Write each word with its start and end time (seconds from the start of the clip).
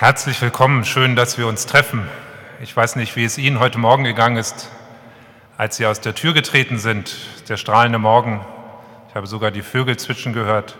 Herzlich 0.00 0.40
willkommen, 0.40 0.84
schön, 0.84 1.16
dass 1.16 1.38
wir 1.38 1.48
uns 1.48 1.66
treffen. 1.66 2.06
Ich 2.62 2.76
weiß 2.76 2.94
nicht, 2.94 3.16
wie 3.16 3.24
es 3.24 3.36
Ihnen 3.36 3.58
heute 3.58 3.78
Morgen 3.78 4.04
gegangen 4.04 4.36
ist, 4.36 4.70
als 5.56 5.76
Sie 5.76 5.86
aus 5.86 6.00
der 6.00 6.14
Tür 6.14 6.34
getreten 6.34 6.78
sind, 6.78 7.16
der 7.48 7.56
strahlende 7.56 7.98
Morgen. 7.98 8.40
Ich 9.08 9.16
habe 9.16 9.26
sogar 9.26 9.50
die 9.50 9.62
Vögel 9.62 9.96
zwitschern 9.96 10.32
gehört. 10.32 10.76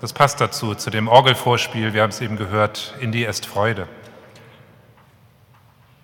Das 0.00 0.12
passt 0.12 0.40
dazu, 0.40 0.74
zu 0.74 0.90
dem 0.90 1.06
Orgelvorspiel, 1.06 1.94
wir 1.94 2.02
haben 2.02 2.10
es 2.10 2.20
eben 2.20 2.36
gehört, 2.36 2.96
in 2.98 3.12
die 3.12 3.22
ist 3.22 3.46
Freude. 3.46 3.86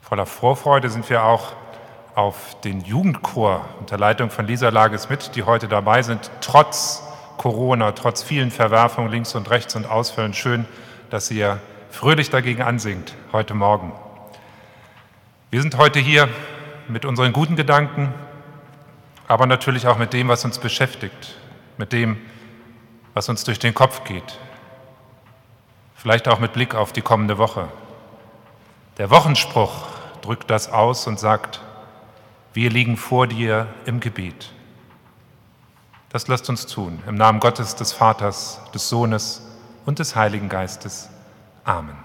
Voller 0.01 0.27
Vorfreude 0.27 0.89
sind 0.89 1.11
wir 1.11 1.25
auch 1.25 1.55
auf 2.15 2.61
den 2.61 2.83
Jugendchor 2.83 3.69
unter 3.81 3.99
Leitung 3.99 4.31
von 4.31 4.47
Lisa 4.47 4.69
Lages 4.69 5.09
mit, 5.09 5.35
die 5.35 5.43
heute 5.43 5.67
dabei 5.67 6.03
sind, 6.03 6.31
trotz 6.41 7.03
Corona, 7.39 7.91
trotz 7.91 8.23
vielen 8.23 8.53
Verwerfungen 8.53 9.11
links 9.11 9.35
und 9.35 9.51
rechts 9.51 9.75
und 9.75 9.85
Ausfällen. 9.85 10.33
Schön, 10.33 10.65
dass 11.11 11.29
ihr 11.29 11.59
fröhlich 11.93 12.31
dagegen 12.31 12.63
ansingt 12.63 13.15
heute 13.33 13.55
Morgen. 13.55 13.93
Wir 15.51 15.61
sind 15.61 15.77
heute 15.77 16.01
hier 16.01 16.29
mit 16.89 17.05
unseren 17.05 17.33
guten 17.35 17.55
Gedanken, 17.55 18.13
aber 19.29 19.47
natürlich 19.47 19.87
auch 19.87 19.99
mit 19.99 20.15
dem, 20.15 20.27
was 20.29 20.45
uns 20.45 20.59
beschäftigt, 20.59 21.37
mit 21.77 21.93
dem, 21.93 22.17
was 23.13 23.29
uns 23.29 23.45
durch 23.45 23.59
den 23.59 23.75
Kopf 23.75 24.05
geht. 24.05 24.39
Vielleicht 25.95 26.27
auch 26.29 26.41
mit 26.41 26.55
Blick 26.55 26.75
auf 26.75 26.93
die 26.93 27.03
kommende 27.03 27.37
Woche. 27.37 27.69
Der 28.97 29.11
Wochenspruch 29.11 29.87
drückt 30.23 30.51
das 30.51 30.73
aus 30.73 31.07
und 31.07 31.21
sagt, 31.21 31.61
wir 32.55 32.71
liegen 32.71 32.97
vor 32.97 33.27
dir 33.27 33.69
im 33.85 34.01
Gebet. 34.01 34.51
Das 36.09 36.27
lasst 36.27 36.49
uns 36.49 36.67
tun, 36.67 37.03
im 37.07 37.17
Namen 37.17 37.39
Gottes, 37.39 37.77
des 37.77 37.93
Vaters, 37.93 38.61
des 38.75 38.89
Sohnes 38.89 39.43
und 39.85 39.99
des 39.99 40.17
Heiligen 40.17 40.49
Geistes. 40.49 41.12
Amen. 41.65 41.97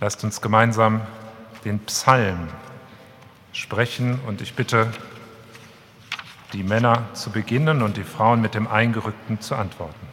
Lasst 0.00 0.24
uns 0.24 0.40
gemeinsam 0.40 1.00
den 1.64 1.80
Psalm 1.80 2.48
sprechen 3.52 4.20
und 4.26 4.40
ich 4.40 4.54
bitte 4.54 4.90
die 6.52 6.62
Männer 6.62 7.04
zu 7.12 7.30
beginnen 7.30 7.82
und 7.82 7.96
die 7.96 8.04
Frauen 8.04 8.40
mit 8.40 8.54
dem 8.54 8.66
Eingerückten 8.66 9.40
zu 9.40 9.54
antworten. 9.56 10.06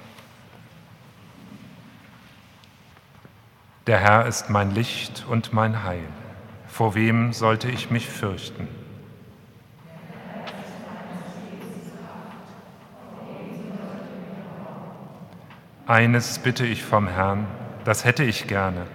Der 3.87 3.99
Herr 3.99 4.25
ist 4.25 4.49
mein 4.49 4.71
Licht 4.71 5.25
und 5.29 5.53
mein 5.53 5.83
Heil. 5.83 6.07
Vor 6.67 6.95
wem 6.95 7.31
sollte 7.31 7.69
ich 7.69 7.91
mich 7.91 8.09
fürchten? 8.09 8.67
Eines 15.87 16.39
bitte 16.39 16.65
ich 16.65 16.83
vom 16.83 17.07
Herrn, 17.07 17.45
das 17.83 18.05
hätte 18.05 18.23
ich 18.23 18.47
gerne, 18.47 18.87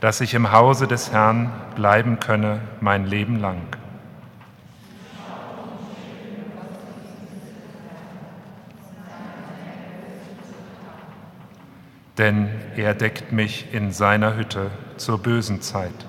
dass 0.00 0.20
ich 0.20 0.34
im 0.34 0.52
Hause 0.52 0.86
des 0.86 1.12
Herrn 1.12 1.50
bleiben 1.76 2.20
könne 2.20 2.60
mein 2.82 3.06
Leben 3.06 3.40
lang. 3.40 3.62
Denn 12.18 12.50
er 12.76 12.92
deckt 12.92 13.32
mich 13.32 13.72
in 13.72 13.90
seiner 13.90 14.36
Hütte 14.36 14.70
zur 14.98 15.22
bösen 15.22 15.62
Zeit. 15.62 16.06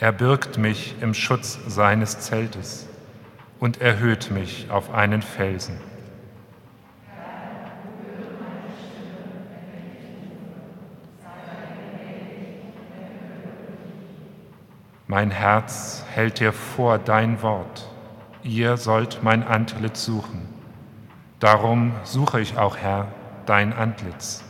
Er 0.00 0.10
birgt 0.10 0.58
mich 0.58 0.96
im 1.00 1.14
Schutz 1.14 1.60
seines 1.68 2.18
Zeltes 2.18 2.88
und 3.60 3.80
erhöht 3.80 4.32
mich 4.32 4.66
auf 4.68 4.92
einen 4.92 5.22
Felsen. 5.22 5.91
Mein 15.12 15.30
Herz 15.30 16.06
hält 16.14 16.40
dir 16.40 16.54
vor 16.54 16.98
dein 16.98 17.42
Wort. 17.42 17.86
Ihr 18.42 18.78
sollt 18.78 19.22
mein 19.22 19.46
Antlitz 19.46 20.06
suchen. 20.06 20.48
Darum 21.38 21.92
suche 22.02 22.40
ich 22.40 22.56
auch, 22.56 22.78
Herr, 22.78 23.08
dein 23.44 23.74
Antlitz. 23.74 24.42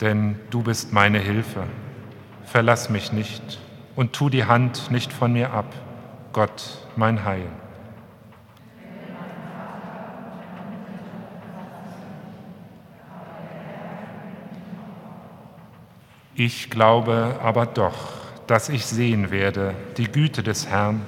Denn 0.00 0.40
du 0.50 0.64
bist 0.64 0.92
meine 0.92 1.20
Hilfe. 1.20 1.62
Verlass 2.42 2.90
mich 2.90 3.12
nicht 3.12 3.60
und 3.94 4.12
tu 4.12 4.28
die 4.28 4.46
Hand 4.46 4.90
nicht 4.90 5.12
von 5.12 5.32
mir 5.32 5.52
ab, 5.52 5.72
Gott, 6.32 6.84
mein 6.96 7.24
Heil. 7.24 7.46
Ich 16.36 16.68
glaube 16.68 17.38
aber 17.42 17.64
doch, 17.66 17.94
dass 18.48 18.68
ich 18.68 18.86
sehen 18.86 19.30
werde 19.30 19.74
die 19.96 20.10
Güte 20.10 20.42
des 20.42 20.66
Herrn 20.66 21.02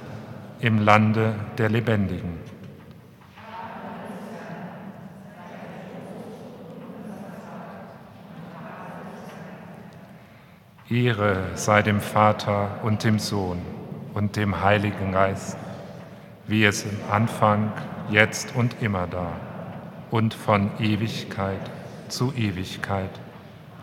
im 0.61 0.79
Lande 0.79 1.35
der 1.57 1.69
Lebendigen. 1.69 2.39
Ehre 10.89 11.43
sei 11.55 11.81
dem 11.81 11.99
Vater 11.99 12.79
und 12.83 13.03
dem 13.03 13.19
Sohn 13.19 13.61
und 14.13 14.37
dem 14.37 14.61
Heiligen 14.61 15.11
Geist, 15.11 15.57
wie 16.47 16.63
es 16.63 16.83
im 16.83 16.97
Anfang, 17.11 17.73
jetzt 18.09 18.55
und 18.55 18.81
immer 18.81 19.05
da 19.05 19.33
und 20.09 20.33
von 20.33 20.71
Ewigkeit 20.79 21.59
zu 22.07 22.33
Ewigkeit. 22.37 23.11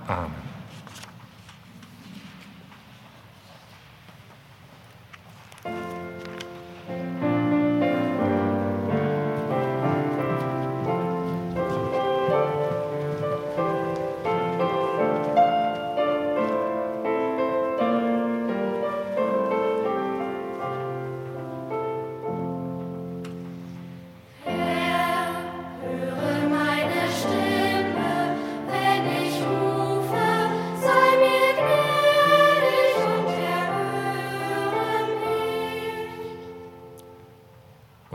Amen. 0.08 0.53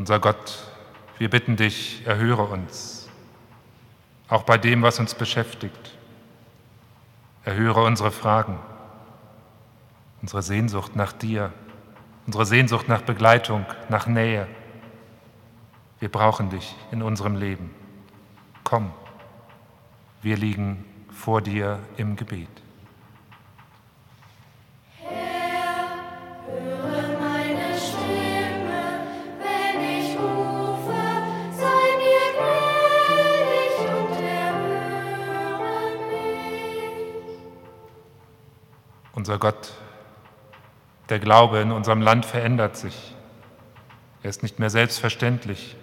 Unser 0.10 0.22
Gott, 0.22 0.58
wir 1.20 1.30
bitten 1.30 1.56
dich, 1.56 2.02
erhöre 2.04 2.42
uns, 2.42 3.08
auch 4.28 4.42
bei 4.42 4.58
dem, 4.58 4.82
was 4.82 4.98
uns 4.98 5.14
beschäftigt. 5.14 5.96
Erhöre 7.46 7.84
unsere 7.84 8.10
Fragen, 8.10 8.58
unsere 10.24 10.42
Sehnsucht 10.42 10.96
nach 10.96 11.12
dir, 11.12 11.54
unsere 12.26 12.48
Sehnsucht 12.48 12.88
nach 12.88 13.04
Begleitung, 13.04 13.68
nach 13.90 14.08
Nähe. 14.08 14.48
Wir 16.00 16.10
brauchen 16.10 16.50
dich 16.50 16.76
in 16.90 17.04
unserem 17.04 17.36
Leben. 17.36 17.70
Komm, 18.64 18.92
wir 20.24 20.38
liegen 20.38 20.86
vor 21.12 21.40
dir 21.40 21.78
im 21.98 22.16
Gebet. 22.16 22.50
Gott, 39.40 39.74
der 41.10 41.20
Glaube 41.20 41.60
in 41.60 41.72
unserem 41.72 42.02
Land 42.02 42.26
verändert 42.26 42.78
sich. 42.78 43.16
Er 44.22 44.30
ist 44.30 44.44
nicht 44.44 44.60
mehr 44.60 44.70
selbstverständlich. 44.70 45.76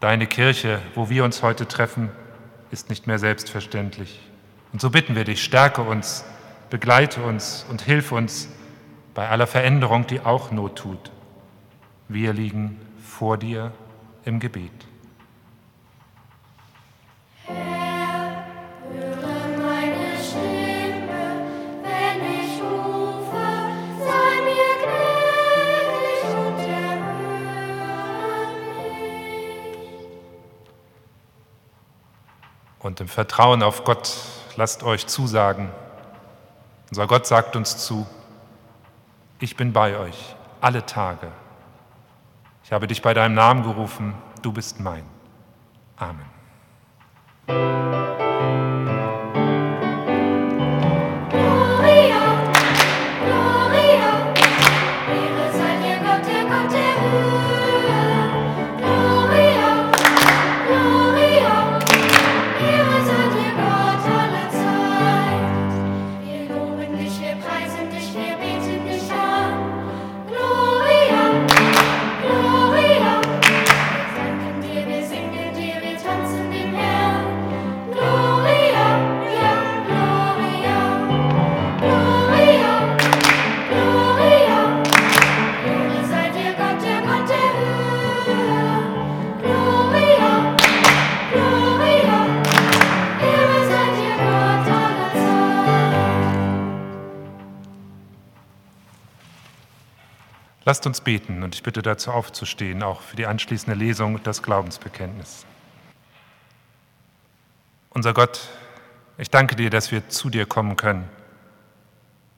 Deine 0.00 0.26
Kirche, 0.26 0.80
wo 0.94 1.08
wir 1.08 1.24
uns 1.24 1.42
heute 1.42 1.68
treffen, 1.68 2.10
ist 2.70 2.90
nicht 2.90 3.06
mehr 3.06 3.18
selbstverständlich. 3.18 4.20
Und 4.72 4.80
so 4.80 4.90
bitten 4.90 5.14
wir 5.14 5.24
dich, 5.24 5.42
stärke 5.42 5.82
uns, 5.82 6.24
begleite 6.70 7.22
uns 7.22 7.64
und 7.70 7.82
hilf 7.82 8.12
uns 8.12 8.48
bei 9.14 9.28
aller 9.28 9.46
Veränderung, 9.46 10.06
die 10.06 10.20
auch 10.20 10.50
Not 10.50 10.76
tut. 10.76 11.10
Wir 12.08 12.32
liegen 12.32 12.80
vor 13.02 13.38
dir 13.38 13.72
im 14.24 14.40
Gebet. 14.40 14.72
Vertrauen 33.16 33.62
auf 33.62 33.84
Gott 33.84 34.14
lasst 34.56 34.82
euch 34.82 35.06
zusagen, 35.06 35.70
unser 36.90 37.06
Gott 37.06 37.26
sagt 37.26 37.56
uns 37.56 37.78
zu, 37.78 38.06
ich 39.40 39.56
bin 39.56 39.72
bei 39.72 39.96
euch 39.96 40.36
alle 40.60 40.84
Tage. 40.84 41.28
Ich 42.62 42.72
habe 42.72 42.86
dich 42.86 43.00
bei 43.00 43.14
deinem 43.14 43.34
Namen 43.34 43.62
gerufen, 43.62 44.12
du 44.42 44.52
bist 44.52 44.80
mein. 44.80 45.04
Amen. 45.96 46.26
Lasst 100.66 100.84
uns 100.84 101.00
beten 101.00 101.44
und 101.44 101.54
ich 101.54 101.62
bitte 101.62 101.80
dazu 101.80 102.10
aufzustehen, 102.10 102.82
auch 102.82 103.00
für 103.00 103.14
die 103.14 103.26
anschließende 103.26 103.78
Lesung 103.78 104.16
und 104.16 104.26
das 104.26 104.42
Glaubensbekenntnis. 104.42 105.46
Unser 107.90 108.12
Gott, 108.12 108.48
ich 109.16 109.30
danke 109.30 109.54
dir, 109.54 109.70
dass 109.70 109.92
wir 109.92 110.08
zu 110.08 110.28
dir 110.28 110.44
kommen 110.44 110.74
können 110.74 111.08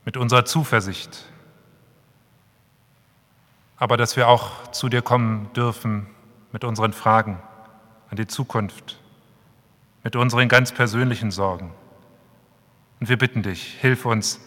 mit 0.05 0.19
unserer 0.19 0.45
Zuversicht, 0.45 1.25
aber 3.79 3.97
dass 3.97 4.15
wir 4.15 4.29
auch 4.29 4.73
zu 4.73 4.91
dir 4.91 5.01
kommen 5.01 5.51
dürfen 5.55 6.07
mit 6.53 6.65
unseren 6.65 6.93
Fragen 6.93 7.43
an 8.11 8.19
die 8.19 8.27
Zukunft, 8.27 9.01
mit 10.05 10.17
unseren 10.17 10.51
ganz 10.51 10.73
persönlichen 10.73 11.31
Sorgen. 11.31 11.73
Und 13.01 13.09
wir 13.09 13.17
bitten 13.17 13.43
dich, 13.43 13.79
hilf 13.81 14.05
uns, 14.05 14.39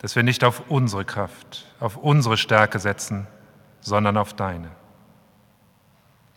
dass 0.00 0.16
wir 0.16 0.22
nicht 0.22 0.44
auf 0.44 0.62
unsere 0.68 1.04
Kraft, 1.04 1.66
auf 1.78 1.96
unsere 1.96 2.36
Stärke 2.36 2.78
setzen, 2.78 3.26
sondern 3.80 4.16
auf 4.16 4.32
deine. 4.32 4.70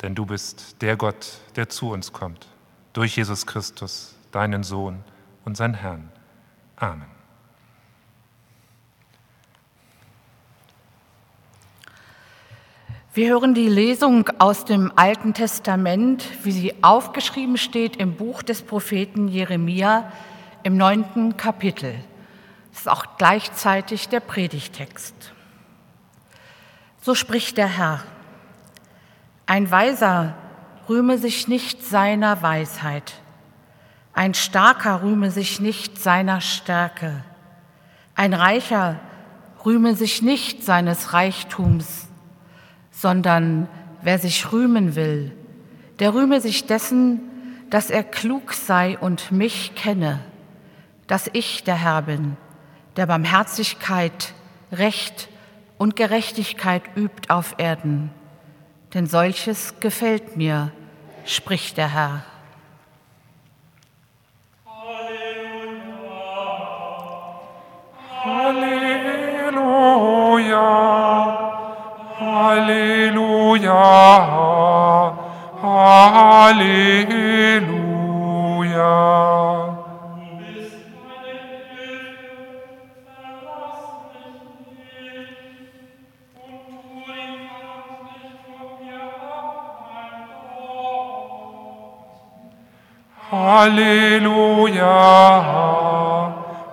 Denn 0.01 0.15
du 0.15 0.25
bist 0.25 0.82
der 0.82 0.98
Gott, 0.98 1.39
der 1.55 1.70
zu 1.70 1.91
uns 1.91 2.12
kommt, 2.12 2.48
durch 2.91 3.15
Jesus 3.15 3.46
Christus, 3.46 4.15
deinen 4.32 4.63
Sohn, 4.63 5.03
unseren 5.46 5.74
Herrn. 5.74 6.12
Amen. 6.75 7.08
Wir 13.13 13.29
hören 13.29 13.53
die 13.53 13.70
Lesung 13.70 14.27
aus 14.39 14.65
dem 14.65 14.91
Alten 14.96 15.34
Testament, 15.34 16.25
wie 16.43 16.51
sie 16.51 16.84
aufgeschrieben 16.84 17.58
steht 17.58 17.96
im 17.96 18.15
Buch 18.15 18.43
des 18.43 18.62
Propheten 18.63 19.29
Jeremia 19.29 20.12
im 20.63 20.75
neunten 20.75 21.38
Kapitel. 21.38 21.96
Das 22.74 22.82
ist 22.82 22.89
auch 22.89 23.18
gleichzeitig 23.20 24.10
der 24.10 24.20
Predigtext. 24.20 25.13
So 27.01 27.13
spricht 27.13 27.58
der 27.58 27.68
Herr. 27.68 28.03
Ein 29.46 29.70
Weiser 29.70 30.34
rühme 30.89 31.20
sich 31.20 31.48
nicht 31.48 31.86
seiner 31.86 32.42
Weisheit. 32.42 33.13
Ein 34.13 34.34
Starker 34.34 35.03
rühme 35.03 35.30
sich 35.30 35.60
nicht 35.60 36.01
seiner 36.01 36.42
Stärke. 36.42 37.24
Ein 38.15 38.34
Reicher 38.34 39.00
rühme 39.63 39.96
sich 39.96 40.24
nicht 40.24 40.63
seines 40.63 41.13
Reichtums, 41.13 42.08
sondern 42.89 43.70
wer 44.01 44.18
sich 44.18 44.51
rühmen 44.51 44.96
will, 44.96 45.32
der 46.00 46.15
rühme 46.15 46.42
sich 46.42 46.65
dessen, 46.65 47.22
dass 47.70 47.92
er 47.92 48.03
klug 48.03 48.53
sei 48.53 48.98
und 48.98 49.32
mich 49.32 49.75
kenne, 49.75 50.22
dass 51.06 51.30
ich 51.34 51.63
der 51.63 51.75
Herr 51.75 52.01
bin, 52.01 52.36
der 52.96 53.06
Barmherzigkeit, 53.06 54.34
Recht 54.72 55.30
und 55.78 55.96
Gerechtigkeit 55.96 56.84
übt 56.96 57.30
auf 57.30 57.56
Erden. 57.58 58.12
Denn 58.94 59.08
solches 59.08 59.80
gefällt 59.80 60.38
mir, 60.38 60.72
spricht 61.26 61.78
der 61.78 61.94
Herr. 61.94 62.24
Halleluja, 68.26 69.04
Halleluja, 72.20 73.74
Halleluja. 75.62 76.84
Halleluja, 93.53 94.89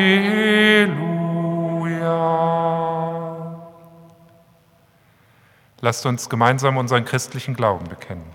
Lasst 5.81 6.05
uns 6.07 6.29
gemeinsam 6.29 6.77
unseren 6.77 7.05
christlichen 7.05 7.55
Glauben 7.55 7.87
bekennen. 7.89 8.29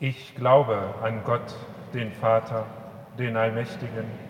Ich 0.00 0.34
glaube 0.34 0.92
an 1.04 1.22
Gott, 1.24 1.54
den 1.94 2.10
Vater, 2.10 2.66
den 3.16 3.36
Allmächtigen, 3.36 4.29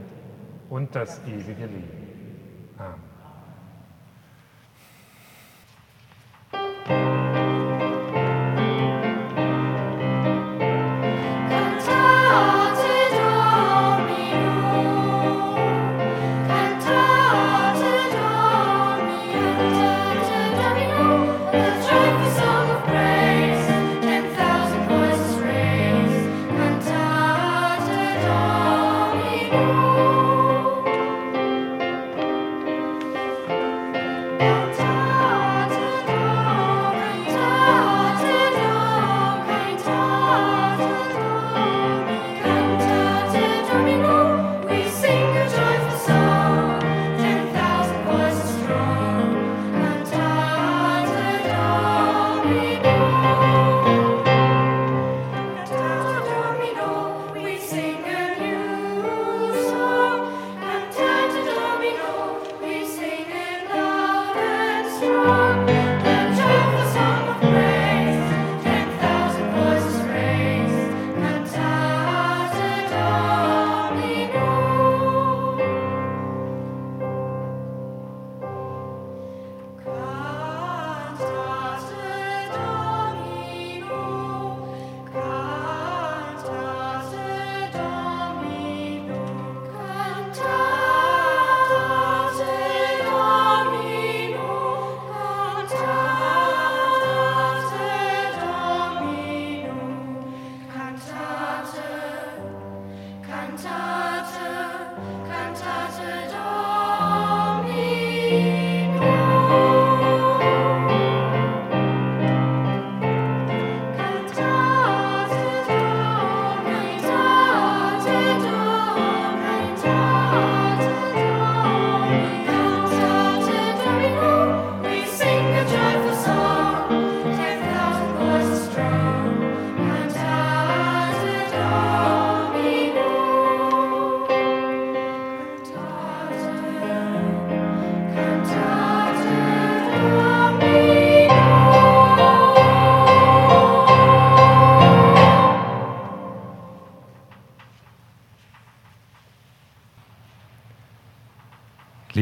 und 0.71 0.95
das 0.95 1.19
ewige 1.27 1.65
Leben. 1.65 2.69
Amen. 2.77 3.10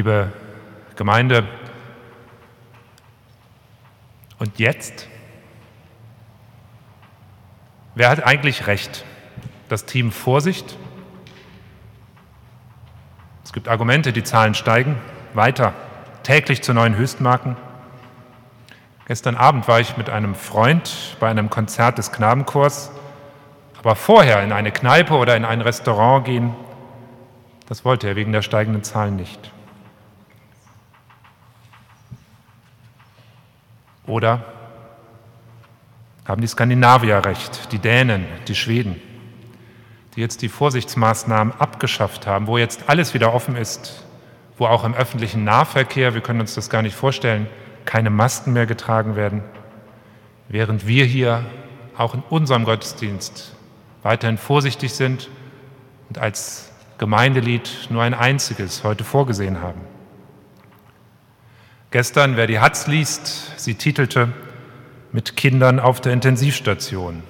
Liebe 0.10 0.34
Gemeinde, 0.96 1.48
und 4.40 4.58
jetzt? 4.58 5.08
Wer 7.94 8.10
hat 8.10 8.26
eigentlich 8.26 8.66
recht? 8.66 9.06
Das 9.68 9.86
Team 9.86 10.12
Vorsicht? 10.12 10.78
Es 13.44 13.54
gibt 13.54 13.68
Argumente, 13.68 14.12
die 14.12 14.24
Zahlen 14.24 14.56
steigen 14.56 14.98
weiter, 15.36 15.74
täglich 16.24 16.64
zu 16.64 16.74
neuen 16.74 16.96
Höchstmarken. 16.96 17.56
Gestern 19.06 19.36
Abend 19.36 19.68
war 19.68 19.80
ich 19.80 19.96
mit 19.96 20.10
einem 20.10 20.34
Freund 20.34 21.18
bei 21.20 21.30
einem 21.30 21.52
Konzert 21.52 22.00
des 22.00 22.12
Knabenchors, 22.12 22.90
aber 23.78 23.96
vorher 23.96 24.42
in 24.42 24.54
eine 24.54 24.72
Kneipe 24.72 25.14
oder 25.14 25.38
in 25.38 25.46
ein 25.46 25.62
Restaurant 25.62 26.26
gehen, 26.26 26.56
das 27.68 27.86
wollte 27.86 28.08
er 28.08 28.16
wegen 28.16 28.32
der 28.32 28.42
steigenden 28.42 28.82
Zahlen 28.84 29.16
nicht. 29.16 29.52
Oder 34.10 34.44
haben 36.26 36.42
die 36.42 36.48
Skandinavier 36.48 37.24
recht, 37.24 37.72
die 37.72 37.78
Dänen, 37.78 38.26
die 38.48 38.56
Schweden, 38.56 39.00
die 40.16 40.22
jetzt 40.22 40.42
die 40.42 40.50
Vorsichtsmaßnahmen 40.50 41.54
abgeschafft 41.60 42.26
haben, 42.26 42.48
wo 42.48 42.58
jetzt 42.58 42.90
alles 42.90 43.14
wieder 43.14 43.34
offen 43.36 43.56
ist, 43.56 44.04
wo 44.58 44.66
auch 44.66 44.84
im 44.84 44.96
öffentlichen 44.96 45.44
Nahverkehr, 45.44 46.16
wir 46.16 46.22
können 46.22 46.42
uns 46.42 46.56
das 46.56 46.72
gar 46.72 46.82
nicht 46.82 46.96
vorstellen, 46.96 47.48
keine 47.86 48.10
Masken 48.10 48.54
mehr 48.54 48.66
getragen 48.66 49.16
werden, 49.16 49.44
während 50.48 50.88
wir 50.88 51.06
hier 51.06 51.46
auch 51.96 52.16
in 52.16 52.24
unserem 52.30 52.66
Gottesdienst 52.66 53.56
weiterhin 54.02 54.40
vorsichtig 54.40 54.94
sind 54.94 55.30
und 56.10 56.18
als 56.18 56.72
Gemeindelied 56.98 57.88
nur 57.92 58.02
ein 58.02 58.16
einziges 58.16 58.84
heute 58.84 59.04
vorgesehen 59.04 59.62
haben. 59.62 59.82
Gestern, 61.92 62.38
wer 62.38 62.46
die 62.46 62.60
Hatz 62.60 62.86
liest, 62.86 63.60
sie 63.60 63.74
titelte 63.74 64.30
mit 65.12 65.36
Kindern 65.36 65.80
auf 65.80 66.00
der 66.02 66.14
Intensivstation. 66.14 67.24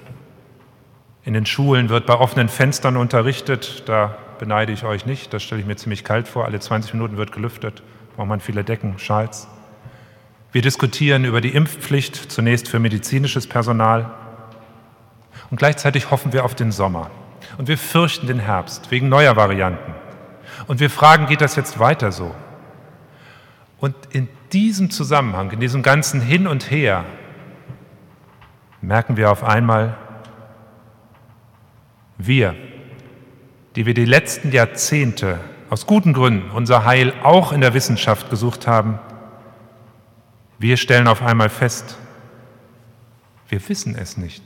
In 1.24 1.32
den 1.32 1.46
Schulen 1.46 1.88
wird 1.88 2.04
bei 2.04 2.14
offenen 2.14 2.50
Fenstern 2.50 2.98
unterrichtet, 2.98 3.84
da 3.86 4.18
beneide 4.38 4.72
ich 4.72 4.84
euch 4.84 5.06
nicht, 5.06 5.32
das 5.32 5.42
stelle 5.42 5.62
ich 5.62 5.66
mir 5.66 5.76
ziemlich 5.76 6.04
kalt 6.04 6.28
vor. 6.28 6.44
Alle 6.44 6.60
20 6.60 6.92
Minuten 6.92 7.16
wird 7.16 7.32
gelüftet, 7.32 7.82
braucht 8.16 8.28
man 8.28 8.40
viele 8.40 8.62
Decken, 8.62 8.98
Schals. 8.98 9.48
Wir 10.52 10.60
diskutieren 10.60 11.24
über 11.24 11.40
die 11.40 11.54
Impfpflicht, 11.54 12.30
zunächst 12.30 12.68
für 12.68 12.80
medizinisches 12.80 13.46
Personal. 13.46 14.10
Und 15.50 15.56
gleichzeitig 15.56 16.10
hoffen 16.10 16.34
wir 16.34 16.44
auf 16.44 16.54
den 16.54 16.70
Sommer. 16.70 17.10
Und 17.56 17.68
wir 17.68 17.78
fürchten 17.78 18.26
den 18.26 18.40
Herbst 18.40 18.90
wegen 18.90 19.08
neuer 19.08 19.36
Varianten. 19.36 19.94
Und 20.66 20.80
wir 20.80 20.90
fragen, 20.90 21.26
geht 21.26 21.40
das 21.40 21.56
jetzt 21.56 21.78
weiter 21.78 22.12
so? 22.12 22.34
Und 23.78 23.94
in 24.10 24.28
diesem 24.52 24.90
Zusammenhang, 24.90 25.50
in 25.50 25.60
diesem 25.60 25.82
ganzen 25.82 26.20
Hin 26.20 26.46
und 26.46 26.70
Her, 26.70 27.04
merken 28.80 29.16
wir 29.16 29.30
auf 29.30 29.44
einmal, 29.44 29.96
wir, 32.18 32.54
die 33.76 33.86
wir 33.86 33.94
die 33.94 34.04
letzten 34.04 34.52
Jahrzehnte 34.52 35.38
aus 35.70 35.86
guten 35.86 36.12
Gründen 36.12 36.50
unser 36.50 36.84
Heil 36.84 37.12
auch 37.22 37.52
in 37.52 37.60
der 37.60 37.74
Wissenschaft 37.74 38.30
gesucht 38.30 38.66
haben, 38.66 38.98
wir 40.58 40.76
stellen 40.76 41.08
auf 41.08 41.22
einmal 41.22 41.48
fest, 41.48 41.96
wir 43.48 43.66
wissen 43.68 43.96
es 43.96 44.16
nicht. 44.16 44.42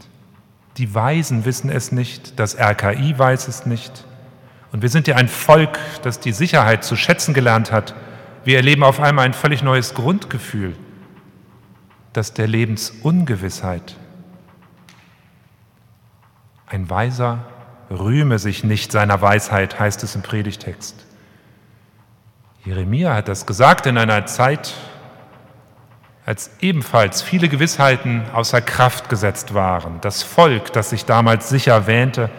Die 0.76 0.94
Weisen 0.94 1.44
wissen 1.44 1.70
es 1.70 1.92
nicht, 1.92 2.38
das 2.38 2.58
RKI 2.58 3.18
weiß 3.18 3.49
es 3.49 3.66
nicht. 3.66 4.04
Und 4.73 4.82
wir 4.82 4.88
sind 4.88 5.06
ja 5.06 5.16
ein 5.16 5.28
Volk, 5.28 5.78
das 6.02 6.20
die 6.20 6.32
Sicherheit 6.32 6.84
zu 6.84 6.96
schätzen 6.96 7.34
gelernt 7.34 7.70
hat. 7.70 7.94
Wir 8.44 8.56
erleben 8.56 8.84
auf 8.84 9.00
einmal 9.00 9.24
ein 9.24 9.32
völlig 9.32 9.62
neues 9.62 9.94
Grundgefühl, 9.94 10.76
das 12.12 12.35
der 12.35 12.46
Lebensungewissheit. 12.46 13.96
Ein 16.66 16.90
Weiser 16.90 17.46
rühme 17.90 18.38
sich 18.38 18.62
nicht 18.62 18.92
seiner 18.92 19.22
Weisheit, 19.22 19.80
heißt 19.80 20.02
es 20.02 20.14
im 20.14 20.22
Predigtext. 20.22 21.07
Jeremia 22.64 23.14
hat 23.14 23.28
das 23.28 23.46
gesagt 23.46 23.87
in 23.87 23.96
einer 23.96 24.26
Zeit, 24.26 24.74
als 26.26 26.50
ebenfalls 26.61 27.22
viele 27.22 27.48
Gewissheiten 27.48 28.24
außer 28.33 28.61
Kraft 28.61 29.09
gesetzt 29.09 29.54
waren. 29.54 30.00
Das 30.00 30.22
Volk, 30.22 30.72
das 30.72 30.90
sich 30.90 31.04
damals 31.04 31.48
sicher 31.48 31.87
wähnte, 31.87 32.30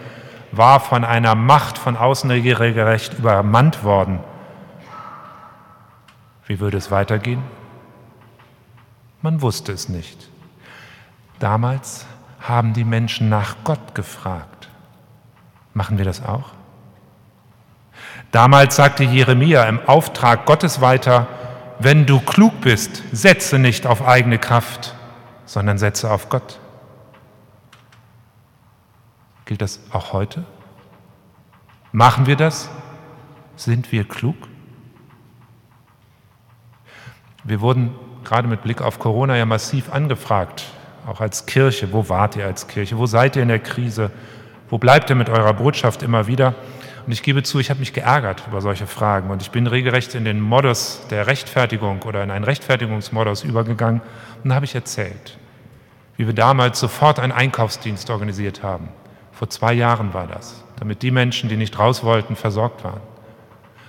war 0.52 0.80
von 0.80 1.04
einer 1.04 1.34
Macht 1.34 1.78
von 1.78 1.96
außen 1.96 2.30
regelrecht 2.30 3.18
übermannt 3.18 3.84
worden. 3.84 4.20
Wie 6.46 6.60
würde 6.60 6.76
es 6.76 6.90
weitergehen? 6.90 7.42
Man 9.22 9.42
wusste 9.42 9.72
es 9.72 9.88
nicht. 9.88 10.28
Damals 11.38 12.06
haben 12.40 12.72
die 12.72 12.84
Menschen 12.84 13.28
nach 13.28 13.56
Gott 13.64 13.94
gefragt. 13.94 14.68
Machen 15.74 15.98
wir 15.98 16.04
das 16.04 16.24
auch? 16.24 16.52
Damals 18.30 18.76
sagte 18.76 19.04
Jeremia 19.04 19.64
im 19.64 19.80
Auftrag 19.86 20.46
Gottes 20.46 20.80
weiter, 20.80 21.26
wenn 21.78 22.06
du 22.06 22.20
klug 22.20 22.60
bist, 22.60 23.02
setze 23.12 23.58
nicht 23.58 23.86
auf 23.86 24.06
eigene 24.06 24.38
Kraft, 24.38 24.94
sondern 25.44 25.78
setze 25.78 26.10
auf 26.10 26.28
Gott. 26.28 26.58
Gilt 29.44 29.62
das 29.62 29.80
auch 29.92 30.12
heute? 30.12 30.44
Machen 31.92 32.26
wir 32.26 32.36
das? 32.36 32.68
Sind 33.56 33.92
wir 33.92 34.04
klug? 34.06 34.36
Wir 37.46 37.60
wurden 37.60 37.94
gerade 38.24 38.48
mit 38.48 38.62
Blick 38.62 38.82
auf 38.82 38.98
Corona 38.98 39.36
ja 39.36 39.46
massiv 39.46 39.92
angefragt, 39.92 40.64
auch 41.06 41.20
als 41.20 41.46
Kirche. 41.46 41.92
Wo 41.92 42.08
wart 42.08 42.34
ihr 42.34 42.44
als 42.44 42.66
Kirche? 42.66 42.98
Wo 42.98 43.06
seid 43.06 43.36
ihr 43.36 43.42
in 43.42 43.48
der 43.48 43.60
Krise? 43.60 44.10
Wo 44.68 44.78
bleibt 44.78 45.10
ihr 45.10 45.16
mit 45.16 45.28
eurer 45.28 45.54
Botschaft 45.54 46.02
immer 46.02 46.26
wieder? 46.26 46.56
Und 47.06 47.12
ich 47.12 47.22
gebe 47.22 47.44
zu, 47.44 47.60
ich 47.60 47.70
habe 47.70 47.78
mich 47.78 47.92
geärgert 47.92 48.42
über 48.48 48.60
solche 48.60 48.88
Fragen 48.88 49.30
und 49.30 49.40
ich 49.40 49.52
bin 49.52 49.68
regelrecht 49.68 50.16
in 50.16 50.24
den 50.24 50.40
Modus 50.40 51.06
der 51.08 51.28
Rechtfertigung 51.28 52.02
oder 52.02 52.24
in 52.24 52.32
einen 52.32 52.44
Rechtfertigungsmodus 52.44 53.44
übergegangen 53.44 54.00
und 54.42 54.52
habe 54.52 54.64
ich 54.64 54.74
erzählt, 54.74 55.38
wie 56.16 56.26
wir 56.26 56.34
damals 56.34 56.80
sofort 56.80 57.20
einen 57.20 57.30
Einkaufsdienst 57.30 58.10
organisiert 58.10 58.64
haben. 58.64 58.88
Vor 59.30 59.48
zwei 59.50 59.72
Jahren 59.72 60.14
war 60.14 60.26
das, 60.26 60.64
damit 60.80 61.02
die 61.02 61.12
Menschen, 61.12 61.48
die 61.48 61.56
nicht 61.56 61.78
raus 61.78 62.02
wollten, 62.02 62.34
versorgt 62.34 62.82
waren. 62.82 63.00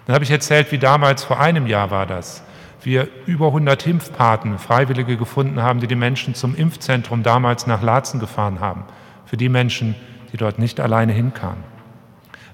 Dann 0.06 0.14
habe 0.14 0.24
ich 0.24 0.30
erzählt, 0.30 0.72
wie 0.72 0.78
damals 0.78 1.24
vor 1.24 1.40
einem 1.40 1.66
Jahr 1.66 1.90
war 1.90 2.06
das, 2.06 2.44
wir 2.82 3.08
über 3.26 3.48
100 3.48 3.88
Impfpaten, 3.88 4.60
Freiwillige 4.60 5.18
gefunden 5.18 5.62
haben, 5.62 5.80
die 5.80 5.88
die 5.88 5.96
Menschen 5.96 6.36
zum 6.36 6.56
Impfzentrum 6.56 7.24
damals 7.24 7.68
nach 7.68 7.82
Laatzen 7.82 8.20
gefahren 8.20 8.60
haben. 8.60 8.86
Für 9.26 9.38
die 9.38 9.50
Menschen, 9.50 9.96
die 10.32 10.38
dort 10.38 10.60
nicht 10.60 10.80
alleine 10.80 11.14
hinkamen. 11.14 11.64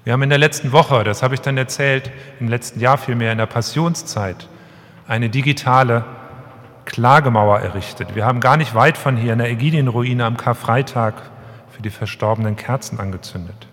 Wir 0.04 0.12
haben 0.12 0.22
in 0.22 0.28
der 0.28 0.38
letzten 0.38 0.72
Woche, 0.72 1.02
das 1.04 1.22
habe 1.22 1.34
ich 1.34 1.40
dann 1.40 1.56
erzählt, 1.56 2.10
im 2.38 2.48
letzten 2.48 2.80
Jahr 2.80 2.98
vielmehr 2.98 3.32
in 3.32 3.38
der 3.38 3.46
Passionszeit, 3.46 4.48
eine 5.08 5.30
digitale 5.30 6.04
Klagemauer 6.84 7.60
errichtet. 7.60 8.14
Wir 8.14 8.26
haben 8.26 8.40
gar 8.40 8.56
nicht 8.56 8.74
weit 8.74 8.98
von 8.98 9.16
hier 9.16 9.32
in 9.32 9.38
der 9.38 9.50
Ägidienruine 9.50 10.24
am 10.24 10.36
Karfreitag 10.36 11.14
für 11.70 11.82
die 11.82 11.90
Verstorbenen 11.90 12.56
Kerzen 12.56 13.00
angezündet. 13.00 13.66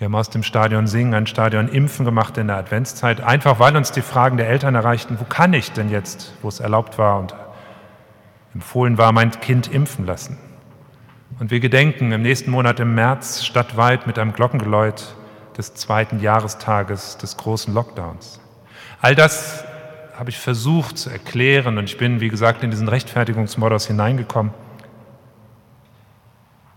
Wir 0.00 0.06
haben 0.06 0.14
aus 0.14 0.30
dem 0.30 0.42
Stadion 0.42 0.86
Singen 0.86 1.12
ein 1.12 1.26
Stadion 1.26 1.68
Impfen 1.68 2.06
gemacht 2.06 2.38
in 2.38 2.46
der 2.46 2.56
Adventszeit, 2.56 3.20
einfach 3.20 3.58
weil 3.58 3.76
uns 3.76 3.92
die 3.92 4.00
Fragen 4.00 4.38
der 4.38 4.48
Eltern 4.48 4.74
erreichten, 4.74 5.18
wo 5.20 5.24
kann 5.24 5.52
ich 5.52 5.72
denn 5.72 5.90
jetzt, 5.90 6.32
wo 6.40 6.48
es 6.48 6.58
erlaubt 6.58 6.96
war 6.96 7.18
und 7.18 7.34
empfohlen 8.54 8.96
war, 8.96 9.12
mein 9.12 9.30
Kind 9.30 9.70
impfen 9.70 10.06
lassen. 10.06 10.38
Und 11.38 11.50
wir 11.50 11.60
gedenken 11.60 12.12
im 12.12 12.22
nächsten 12.22 12.50
Monat 12.50 12.80
im 12.80 12.94
März 12.94 13.44
stadtweit 13.44 14.06
mit 14.06 14.18
einem 14.18 14.32
Glockengeläut 14.32 15.16
des 15.58 15.74
zweiten 15.74 16.20
Jahrestages 16.20 17.18
des 17.18 17.36
großen 17.36 17.74
Lockdowns. 17.74 18.40
All 19.02 19.14
das 19.14 19.66
habe 20.16 20.30
ich 20.30 20.38
versucht 20.38 20.96
zu 20.96 21.10
erklären 21.10 21.76
und 21.76 21.84
ich 21.84 21.98
bin, 21.98 22.20
wie 22.20 22.30
gesagt, 22.30 22.64
in 22.64 22.70
diesen 22.70 22.88
Rechtfertigungsmodus 22.88 23.86
hineingekommen. 23.86 24.54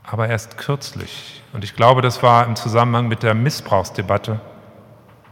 Aber 0.03 0.27
erst 0.27 0.57
kürzlich, 0.57 1.41
und 1.53 1.63
ich 1.63 1.75
glaube, 1.75 2.01
das 2.01 2.21
war 2.21 2.45
im 2.45 2.55
Zusammenhang 2.55 3.07
mit 3.07 3.23
der 3.23 3.33
Missbrauchsdebatte, 3.33 4.41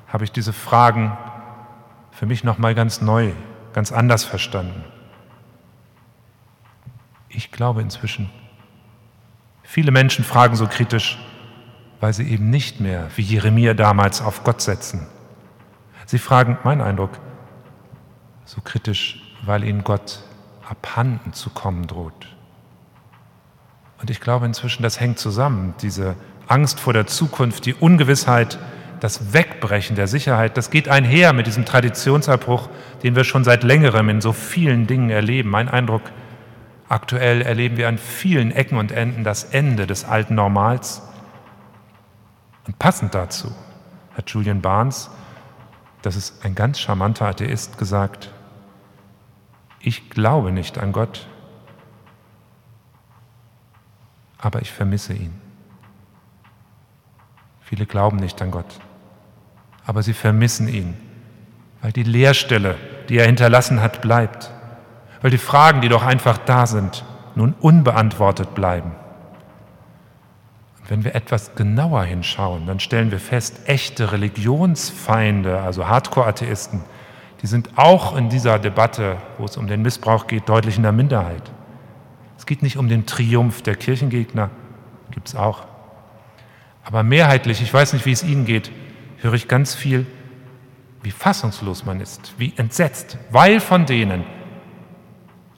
habe 0.07 0.23
ich 0.23 0.31
diese 0.31 0.53
Fragen 0.53 1.17
für 2.11 2.25
mich 2.25 2.43
nochmal 2.43 2.75
ganz 2.75 3.01
neu, 3.01 3.31
ganz 3.73 3.91
anders 3.91 4.23
verstanden. 4.23 4.83
Ich 7.29 7.51
glaube 7.51 7.81
inzwischen, 7.81 8.29
Viele 9.71 9.91
Menschen 9.91 10.25
fragen 10.25 10.57
so 10.57 10.67
kritisch, 10.67 11.17
weil 12.01 12.11
sie 12.11 12.29
eben 12.29 12.49
nicht 12.49 12.81
mehr 12.81 13.07
wie 13.15 13.21
Jeremia 13.21 13.73
damals 13.73 14.21
auf 14.21 14.43
Gott 14.43 14.59
setzen. 14.59 15.07
Sie 16.05 16.19
fragen, 16.19 16.57
mein 16.65 16.81
Eindruck, 16.81 17.11
so 18.43 18.59
kritisch, 18.59 19.21
weil 19.45 19.63
ihnen 19.63 19.85
Gott 19.85 20.23
abhanden 20.69 21.31
zu 21.31 21.51
kommen 21.51 21.87
droht. 21.87 22.30
Und 24.01 24.09
ich 24.09 24.19
glaube 24.19 24.47
inzwischen, 24.47 24.81
das 24.81 24.99
hängt 24.99 25.19
zusammen, 25.19 25.75
diese 25.81 26.15
Angst 26.47 26.79
vor 26.79 26.91
der 26.91 27.05
Zukunft, 27.05 27.67
die 27.67 27.75
Ungewissheit, 27.75 28.57
das 28.99 29.33
Wegbrechen 29.33 29.95
der 29.95 30.07
Sicherheit, 30.07 30.57
das 30.57 30.71
geht 30.71 30.89
einher 30.89 31.33
mit 31.33 31.45
diesem 31.47 31.65
Traditionsabbruch, 31.65 32.67
den 33.03 33.15
wir 33.15 33.23
schon 33.23 33.43
seit 33.43 33.63
längerem 33.63 34.09
in 34.09 34.21
so 34.21 34.33
vielen 34.33 34.87
Dingen 34.87 35.11
erleben. 35.11 35.49
Mein 35.49 35.69
Eindruck, 35.69 36.01
aktuell 36.89 37.41
erleben 37.41 37.77
wir 37.77 37.87
an 37.87 37.99
vielen 37.99 38.51
Ecken 38.51 38.77
und 38.77 38.91
Enden 38.91 39.23
das 39.23 39.43
Ende 39.43 39.85
des 39.85 40.03
alten 40.03 40.35
Normals. 40.35 41.03
Und 42.67 42.79
passend 42.79 43.13
dazu 43.13 43.51
hat 44.15 44.29
Julian 44.31 44.61
Barnes, 44.61 45.11
das 46.01 46.15
ist 46.15 46.43
ein 46.43 46.55
ganz 46.55 46.79
charmanter 46.79 47.27
Atheist, 47.27 47.77
gesagt, 47.77 48.31
ich 49.79 50.09
glaube 50.09 50.51
nicht 50.51 50.79
an 50.79 50.91
Gott, 50.91 51.27
aber 54.41 54.61
ich 54.61 54.71
vermisse 54.71 55.13
ihn. 55.13 55.33
Viele 57.61 57.85
glauben 57.85 58.17
nicht 58.17 58.41
an 58.41 58.51
Gott, 58.51 58.79
aber 59.85 60.03
sie 60.03 60.13
vermissen 60.13 60.67
ihn, 60.67 60.95
weil 61.81 61.93
die 61.93 62.03
Leerstelle, 62.03 62.75
die 63.07 63.17
er 63.17 63.27
hinterlassen 63.27 63.81
hat, 63.81 64.01
bleibt, 64.01 64.51
weil 65.21 65.31
die 65.31 65.37
Fragen, 65.37 65.81
die 65.81 65.89
doch 65.89 66.03
einfach 66.03 66.37
da 66.39 66.65
sind, 66.65 67.05
nun 67.35 67.53
unbeantwortet 67.61 68.53
bleiben. 68.55 68.91
Und 70.79 70.89
wenn 70.89 71.03
wir 71.03 71.15
etwas 71.15 71.55
genauer 71.55 72.03
hinschauen, 72.03 72.65
dann 72.65 72.79
stellen 72.79 73.11
wir 73.11 73.19
fest, 73.19 73.61
echte 73.67 74.11
Religionsfeinde, 74.11 75.61
also 75.61 75.87
Hardcore-Atheisten, 75.87 76.81
die 77.41 77.47
sind 77.47 77.69
auch 77.77 78.17
in 78.17 78.29
dieser 78.29 78.59
Debatte, 78.59 79.17
wo 79.37 79.45
es 79.45 79.57
um 79.57 79.67
den 79.67 79.81
Missbrauch 79.81 80.27
geht, 80.27 80.49
deutlich 80.49 80.77
in 80.77 80.83
der 80.83 80.91
Minderheit. 80.91 81.51
Es 82.41 82.47
geht 82.47 82.63
nicht 82.63 82.77
um 82.77 82.89
den 82.89 83.05
Triumph 83.05 83.61
der 83.61 83.75
Kirchengegner, 83.75 84.49
gibt 85.11 85.27
es 85.27 85.35
auch. 85.35 85.67
Aber 86.83 87.03
mehrheitlich, 87.03 87.61
ich 87.61 87.71
weiß 87.71 87.93
nicht, 87.93 88.07
wie 88.07 88.11
es 88.13 88.23
Ihnen 88.23 88.45
geht, 88.45 88.71
höre 89.17 89.35
ich 89.35 89.47
ganz 89.47 89.75
viel, 89.75 90.07
wie 91.03 91.11
fassungslos 91.11 91.85
man 91.85 92.01
ist, 92.01 92.33
wie 92.39 92.51
entsetzt, 92.57 93.19
weil 93.29 93.59
von 93.59 93.85
denen, 93.85 94.23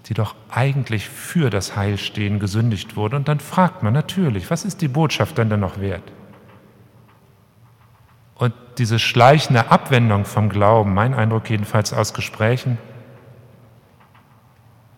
die 0.07 0.13
doch 0.13 0.35
eigentlich 0.49 1.07
für 1.07 1.49
das 1.49 1.77
Heil 1.77 1.97
stehen, 1.97 2.37
gesündigt 2.37 2.97
wurde. 2.97 3.15
Und 3.15 3.29
dann 3.29 3.39
fragt 3.39 3.81
man 3.81 3.93
natürlich, 3.93 4.51
was 4.51 4.65
ist 4.65 4.81
die 4.81 4.89
Botschaft 4.89 5.37
denn 5.37 5.49
dann 5.49 5.61
noch 5.61 5.79
wert? 5.79 6.11
Und 8.35 8.53
diese 8.77 8.99
schleichende 8.99 9.71
Abwendung 9.71 10.25
vom 10.25 10.49
Glauben, 10.49 10.93
mein 10.93 11.13
Eindruck 11.13 11.49
jedenfalls 11.49 11.93
aus 11.93 12.13
Gesprächen, 12.13 12.77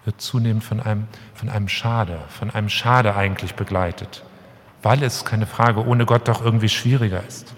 wird 0.05 0.21
zunehmend 0.21 0.63
von 0.63 0.79
einem, 0.79 1.07
von 1.33 1.49
einem 1.49 1.67
Schade, 1.67 2.19
von 2.29 2.51
einem 2.51 2.69
Schade 2.69 3.15
eigentlich 3.15 3.55
begleitet, 3.55 4.23
weil 4.83 5.03
es, 5.03 5.25
keine 5.25 5.47
Frage, 5.47 5.85
ohne 5.85 6.05
Gott 6.05 6.27
doch 6.27 6.43
irgendwie 6.43 6.69
schwieriger 6.69 7.23
ist. 7.27 7.55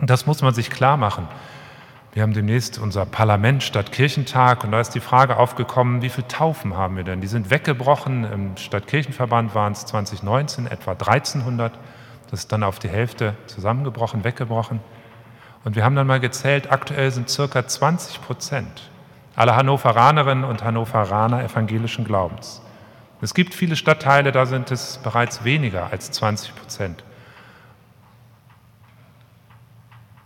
Und 0.00 0.10
das 0.10 0.26
muss 0.26 0.42
man 0.42 0.54
sich 0.54 0.70
klar 0.70 0.96
machen. 0.96 1.28
Wir 2.12 2.22
haben 2.22 2.32
demnächst 2.32 2.78
unser 2.78 3.04
Parlament 3.04 3.62
statt 3.62 3.92
Kirchentag 3.92 4.64
und 4.64 4.72
da 4.72 4.80
ist 4.80 4.94
die 4.94 5.00
Frage 5.00 5.36
aufgekommen, 5.36 6.00
wie 6.00 6.08
viele 6.08 6.26
Taufen 6.28 6.74
haben 6.74 6.96
wir 6.96 7.04
denn? 7.04 7.20
Die 7.20 7.26
sind 7.26 7.50
weggebrochen. 7.50 8.24
Im 8.24 8.56
Stadtkirchenverband 8.56 9.54
waren 9.54 9.72
es 9.74 9.84
2019 9.84 10.66
etwa 10.66 10.92
1300. 10.92 11.78
Das 12.30 12.40
ist 12.40 12.52
dann 12.52 12.62
auf 12.62 12.78
die 12.78 12.88
Hälfte 12.88 13.34
zusammengebrochen, 13.46 14.24
weggebrochen. 14.24 14.80
Und 15.64 15.76
wir 15.76 15.84
haben 15.84 15.94
dann 15.94 16.06
mal 16.06 16.20
gezählt, 16.20 16.72
aktuell 16.72 17.10
sind 17.10 17.28
circa 17.28 17.66
20 17.66 18.22
Prozent 18.22 18.90
aller 19.36 19.54
Hannoveranerinnen 19.54 20.44
und 20.44 20.64
Hannoveraner 20.64 21.44
evangelischen 21.44 22.04
Glaubens. 22.04 22.62
Es 23.20 23.34
gibt 23.34 23.54
viele 23.54 23.76
Stadtteile, 23.76 24.32
da 24.32 24.46
sind 24.46 24.70
es 24.70 24.98
bereits 24.98 25.44
weniger 25.44 25.90
als 25.92 26.10
20 26.10 26.54
Prozent. 26.54 27.04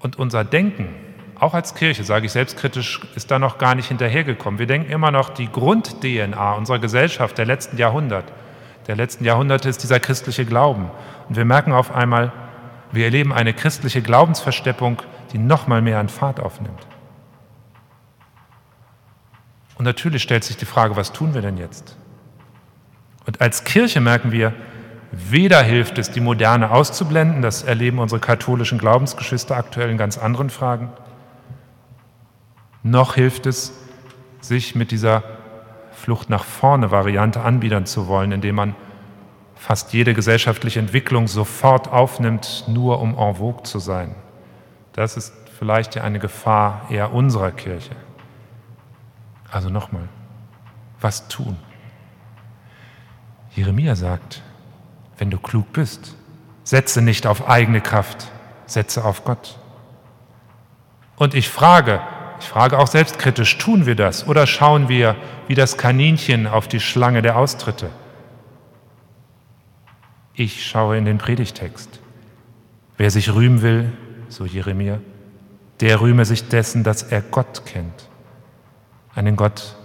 Und 0.00 0.18
unser 0.18 0.44
Denken, 0.44 0.94
auch 1.38 1.54
als 1.54 1.74
Kirche, 1.74 2.04
sage 2.04 2.26
ich 2.26 2.32
selbstkritisch, 2.32 3.00
ist 3.14 3.30
da 3.30 3.38
noch 3.38 3.58
gar 3.58 3.74
nicht 3.74 3.88
hinterhergekommen. 3.88 4.58
Wir 4.58 4.66
denken 4.66 4.90
immer 4.90 5.10
noch, 5.10 5.30
die 5.30 5.50
Grund-DNA 5.50 6.52
unserer 6.54 6.78
Gesellschaft 6.78 7.36
der 7.38 7.46
letzten 7.46 7.76
Jahrhunderte, 7.76 8.32
der 8.86 8.96
letzten 8.96 9.24
Jahrhunderte 9.24 9.68
ist 9.68 9.82
dieser 9.82 10.00
christliche 10.00 10.44
Glauben. 10.44 10.90
Und 11.28 11.36
wir 11.36 11.44
merken 11.44 11.72
auf 11.72 11.94
einmal, 11.94 12.32
wir 12.92 13.04
erleben 13.04 13.32
eine 13.32 13.54
christliche 13.54 14.02
Glaubensversteppung, 14.02 15.02
die 15.32 15.38
noch 15.38 15.68
mal 15.68 15.80
mehr 15.80 16.00
an 16.00 16.08
Fahrt 16.08 16.40
aufnimmt. 16.40 16.89
Und 19.80 19.84
natürlich 19.84 20.22
stellt 20.22 20.44
sich 20.44 20.58
die 20.58 20.66
Frage, 20.66 20.94
was 20.96 21.10
tun 21.10 21.32
wir 21.32 21.40
denn 21.40 21.56
jetzt? 21.56 21.96
Und 23.24 23.40
als 23.40 23.64
Kirche 23.64 24.02
merken 24.02 24.30
wir, 24.30 24.52
weder 25.10 25.62
hilft 25.62 25.96
es, 25.96 26.10
die 26.10 26.20
Moderne 26.20 26.70
auszublenden, 26.70 27.40
das 27.40 27.62
erleben 27.62 27.98
unsere 27.98 28.20
katholischen 28.20 28.76
Glaubensgeschwister 28.76 29.56
aktuell 29.56 29.88
in 29.88 29.96
ganz 29.96 30.18
anderen 30.18 30.50
Fragen, 30.50 30.92
noch 32.82 33.14
hilft 33.14 33.46
es, 33.46 33.72
sich 34.42 34.74
mit 34.74 34.90
dieser 34.90 35.22
Flucht 35.92 36.28
nach 36.28 36.44
vorne 36.44 36.90
Variante 36.90 37.40
anbiedern 37.40 37.86
zu 37.86 38.06
wollen, 38.06 38.32
indem 38.32 38.56
man 38.56 38.74
fast 39.54 39.94
jede 39.94 40.12
gesellschaftliche 40.12 40.78
Entwicklung 40.78 41.26
sofort 41.26 41.90
aufnimmt, 41.90 42.64
nur 42.68 43.00
um 43.00 43.16
en 43.16 43.36
vogue 43.36 43.62
zu 43.62 43.78
sein. 43.78 44.14
Das 44.92 45.16
ist 45.16 45.32
vielleicht 45.58 45.94
ja 45.94 46.02
eine 46.02 46.18
Gefahr 46.18 46.82
eher 46.90 47.14
unserer 47.14 47.50
Kirche. 47.50 47.96
Also 49.50 49.68
nochmal, 49.68 50.08
was 51.00 51.28
tun? 51.28 51.56
Jeremia 53.54 53.96
sagt, 53.96 54.42
wenn 55.18 55.30
du 55.30 55.38
klug 55.38 55.72
bist, 55.72 56.16
setze 56.62 57.02
nicht 57.02 57.26
auf 57.26 57.48
eigene 57.48 57.80
Kraft, 57.80 58.30
setze 58.66 59.04
auf 59.04 59.24
Gott. 59.24 59.58
Und 61.16 61.34
ich 61.34 61.48
frage, 61.48 62.00
ich 62.38 62.46
frage 62.46 62.78
auch 62.78 62.86
selbstkritisch, 62.86 63.58
tun 63.58 63.86
wir 63.86 63.96
das 63.96 64.26
oder 64.26 64.46
schauen 64.46 64.88
wir 64.88 65.16
wie 65.48 65.54
das 65.54 65.76
Kaninchen 65.76 66.46
auf 66.46 66.68
die 66.68 66.80
Schlange 66.80 67.22
der 67.22 67.36
Austritte? 67.36 67.90
Ich 70.32 70.66
schaue 70.66 70.96
in 70.96 71.04
den 71.04 71.18
Predigtext. 71.18 72.00
Wer 72.96 73.10
sich 73.10 73.34
rühmen 73.34 73.62
will, 73.62 73.92
so 74.28 74.46
Jeremia, 74.46 75.00
der 75.80 76.00
rühme 76.00 76.24
sich 76.24 76.48
dessen, 76.48 76.84
dass 76.84 77.02
er 77.02 77.20
Gott 77.20 77.66
kennt. 77.66 78.09
Einen 79.14 79.36
Gott, 79.36 79.76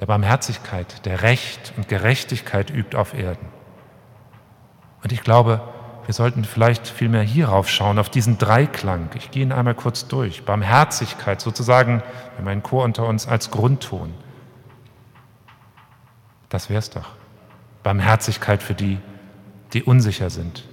der 0.00 0.06
Barmherzigkeit, 0.06 1.04
der 1.06 1.22
Recht 1.22 1.72
und 1.76 1.88
Gerechtigkeit 1.88 2.70
übt 2.70 2.96
auf 2.96 3.14
Erden. 3.14 3.46
Und 5.02 5.12
ich 5.12 5.22
glaube, 5.22 5.60
wir 6.06 6.14
sollten 6.14 6.44
vielleicht 6.44 6.86
vielmehr 6.86 7.22
hierauf 7.22 7.68
schauen, 7.68 7.98
auf 7.98 8.10
diesen 8.10 8.36
Dreiklang. 8.36 9.08
Ich 9.14 9.30
gehe 9.30 9.42
ihn 9.42 9.52
einmal 9.52 9.74
kurz 9.74 10.06
durch. 10.06 10.44
Barmherzigkeit, 10.44 11.40
sozusagen, 11.40 12.02
wir 12.36 12.44
meinen 12.44 12.62
Chor 12.62 12.84
unter 12.84 13.06
uns, 13.06 13.26
als 13.26 13.50
Grundton. 13.50 14.12
Das 16.48 16.68
wär's 16.70 16.90
doch. 16.90 17.10
Barmherzigkeit 17.82 18.62
für 18.62 18.74
die, 18.74 18.98
die 19.72 19.82
unsicher 19.82 20.30
sind. 20.30 20.64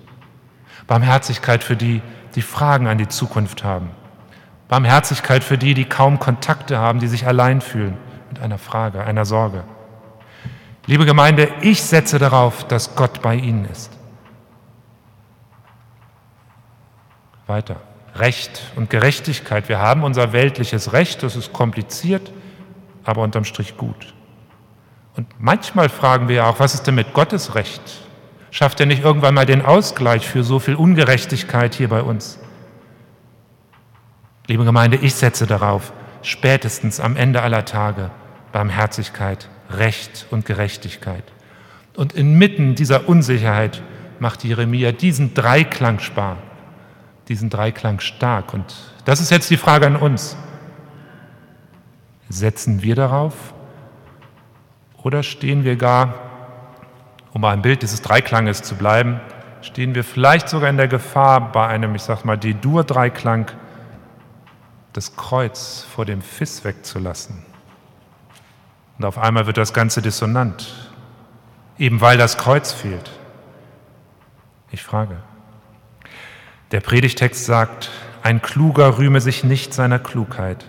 Barmherzigkeit 0.88 1.64
für 1.64 1.76
die, 1.76 2.02
die 2.36 2.42
Fragen 2.42 2.88
an 2.88 2.98
die 2.98 3.08
Zukunft 3.08 3.64
haben. 3.64 3.92
Barmherzigkeit 4.72 5.44
für 5.44 5.58
die, 5.58 5.74
die 5.74 5.84
kaum 5.84 6.18
Kontakte 6.18 6.78
haben, 6.78 7.02
die 7.02 7.10
sich 7.10 7.28
allein 7.28 7.60
fühlen 7.60 7.98
mit 8.30 8.42
einer 8.42 8.58
Frage, 8.58 9.04
einer 9.04 9.26
Sorge. 9.26 9.66
Liebe 10.86 11.06
Gemeinde, 11.06 11.50
ich 11.60 11.84
setze 11.84 12.20
darauf, 12.20 12.66
dass 12.66 12.96
Gott 12.96 13.22
bei 13.22 13.36
Ihnen 13.36 13.66
ist. 13.66 13.92
Weiter. 17.48 17.82
Recht 18.16 18.62
und 18.78 18.90
Gerechtigkeit. 18.90 19.68
Wir 19.68 19.80
haben 19.80 20.06
unser 20.06 20.32
weltliches 20.32 20.94
Recht, 20.94 21.22
das 21.22 21.36
ist 21.36 21.52
kompliziert, 21.52 22.32
aber 23.04 23.24
unterm 23.24 23.44
Strich 23.44 23.76
gut. 23.76 24.14
Und 25.18 25.28
manchmal 25.38 25.90
fragen 25.90 26.30
wir 26.30 26.48
auch, 26.48 26.62
was 26.62 26.76
ist 26.76 26.88
denn 26.88 26.96
mit 26.96 27.12
Gottes 27.12 27.56
Recht? 27.56 27.82
Schafft 28.52 28.80
er 28.80 28.86
nicht 28.86 29.04
irgendwann 29.04 29.34
mal 29.34 29.46
den 29.46 29.66
Ausgleich 29.66 30.26
für 30.26 30.46
so 30.46 30.60
viel 30.60 30.76
Ungerechtigkeit 30.76 31.76
hier 31.76 31.90
bei 31.90 32.02
uns? 32.02 32.41
Liebe 34.52 34.66
Gemeinde, 34.66 34.98
ich 34.98 35.16
setze 35.16 35.48
darauf, 35.48 35.94
spätestens 36.24 37.00
am 37.00 37.16
Ende 37.16 37.42
aller 37.42 37.64
Tage 37.64 38.12
Barmherzigkeit, 38.52 39.48
Recht 39.70 40.28
und 40.30 40.46
Gerechtigkeit. 40.46 41.24
Und 41.96 42.12
inmitten 42.12 42.76
dieser 42.76 43.08
Unsicherheit 43.08 43.82
macht 44.20 44.44
Jeremia 44.44 44.92
diesen 44.92 45.34
Dreiklang 45.34 46.00
sparen 46.00 46.38
diesen 47.30 47.50
Dreiklang 47.50 48.02
stark. 48.02 48.54
Und 48.54 48.76
das 49.06 49.22
ist 49.22 49.32
jetzt 49.32 49.50
die 49.50 49.56
Frage 49.56 49.88
an 49.88 49.96
uns. 49.96 50.36
Setzen 52.28 52.84
wir 52.84 52.96
darauf 52.96 53.54
oder 55.02 55.24
stehen 55.24 55.64
wir 55.64 55.78
gar, 55.78 56.14
um 57.32 57.46
ein 57.46 57.62
Bild 57.62 57.84
dieses 57.84 58.02
Dreiklanges 58.02 58.64
zu 58.64 58.76
bleiben, 58.76 59.22
stehen 59.62 59.96
wir 59.96 60.04
vielleicht 60.04 60.50
sogar 60.50 60.70
in 60.70 60.76
der 60.76 60.90
Gefahr, 60.90 61.54
bei 61.54 61.68
einem, 61.68 61.96
ich 61.96 62.02
sag 62.02 62.26
mal, 62.26 62.38
D-Dur-Dreiklang 62.38 63.50
das 64.94 65.16
Kreuz 65.16 65.86
vor 65.96 66.06
dem 66.06 66.22
Fiss 66.22 66.64
wegzulassen. 66.64 67.46
Und 68.98 69.06
auf 69.06 69.18
einmal 69.18 69.48
wird 69.48 69.58
das 69.58 69.74
Ganze 69.74 70.02
dissonant, 70.02 70.92
eben 71.78 72.02
weil 72.02 72.18
das 72.18 72.38
Kreuz 72.38 72.72
fehlt. 72.72 73.12
Ich 74.72 74.84
frage, 74.84 75.18
der 76.72 76.82
Predigtext 76.82 77.46
sagt, 77.46 77.90
ein 78.24 78.42
Kluger 78.42 78.98
rühme 78.98 79.20
sich 79.20 79.44
nicht 79.44 79.74
seiner 79.74 80.00
Klugheit, 80.00 80.66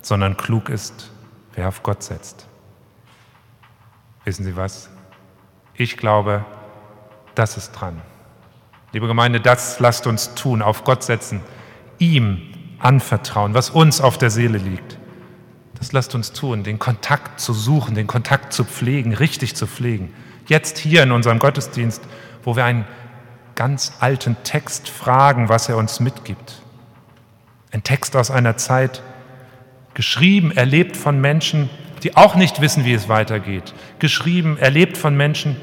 sondern 0.00 0.36
klug 0.36 0.68
ist, 0.68 1.10
wer 1.54 1.68
auf 1.68 1.82
Gott 1.82 2.02
setzt. 2.02 2.46
Wissen 4.24 4.44
Sie 4.44 4.56
was? 4.56 4.88
Ich 5.74 5.96
glaube, 5.96 6.44
das 7.34 7.56
ist 7.56 7.72
dran. 7.72 8.00
Liebe 8.92 9.08
Gemeinde, 9.08 9.40
das 9.40 9.80
lasst 9.80 10.06
uns 10.06 10.34
tun, 10.34 10.62
auf 10.62 10.84
Gott 10.84 11.02
setzen, 11.02 11.40
ihm 11.98 12.53
anvertrauen, 12.78 13.54
was 13.54 13.70
uns 13.70 14.00
auf 14.00 14.18
der 14.18 14.30
Seele 14.30 14.58
liegt. 14.58 14.98
Das 15.78 15.92
lasst 15.92 16.14
uns 16.14 16.32
tun, 16.32 16.64
den 16.64 16.78
Kontakt 16.78 17.40
zu 17.40 17.52
suchen, 17.52 17.94
den 17.94 18.06
Kontakt 18.06 18.52
zu 18.52 18.64
pflegen, 18.64 19.12
richtig 19.12 19.54
zu 19.54 19.66
pflegen. 19.66 20.14
Jetzt 20.46 20.78
hier 20.78 21.02
in 21.02 21.12
unserem 21.12 21.38
Gottesdienst, 21.38 22.02
wo 22.42 22.56
wir 22.56 22.64
einen 22.64 22.86
ganz 23.54 23.94
alten 24.00 24.36
Text 24.44 24.88
fragen, 24.88 25.48
was 25.48 25.68
er 25.68 25.76
uns 25.76 26.00
mitgibt. 26.00 26.62
Ein 27.70 27.82
Text 27.82 28.16
aus 28.16 28.30
einer 28.30 28.56
Zeit, 28.56 29.02
geschrieben, 29.94 30.52
erlebt 30.52 30.96
von 30.96 31.20
Menschen, 31.20 31.70
die 32.02 32.16
auch 32.16 32.34
nicht 32.34 32.60
wissen, 32.60 32.84
wie 32.84 32.94
es 32.94 33.08
weitergeht. 33.08 33.74
Geschrieben, 33.98 34.58
erlebt 34.58 34.96
von 34.96 35.16
Menschen, 35.16 35.56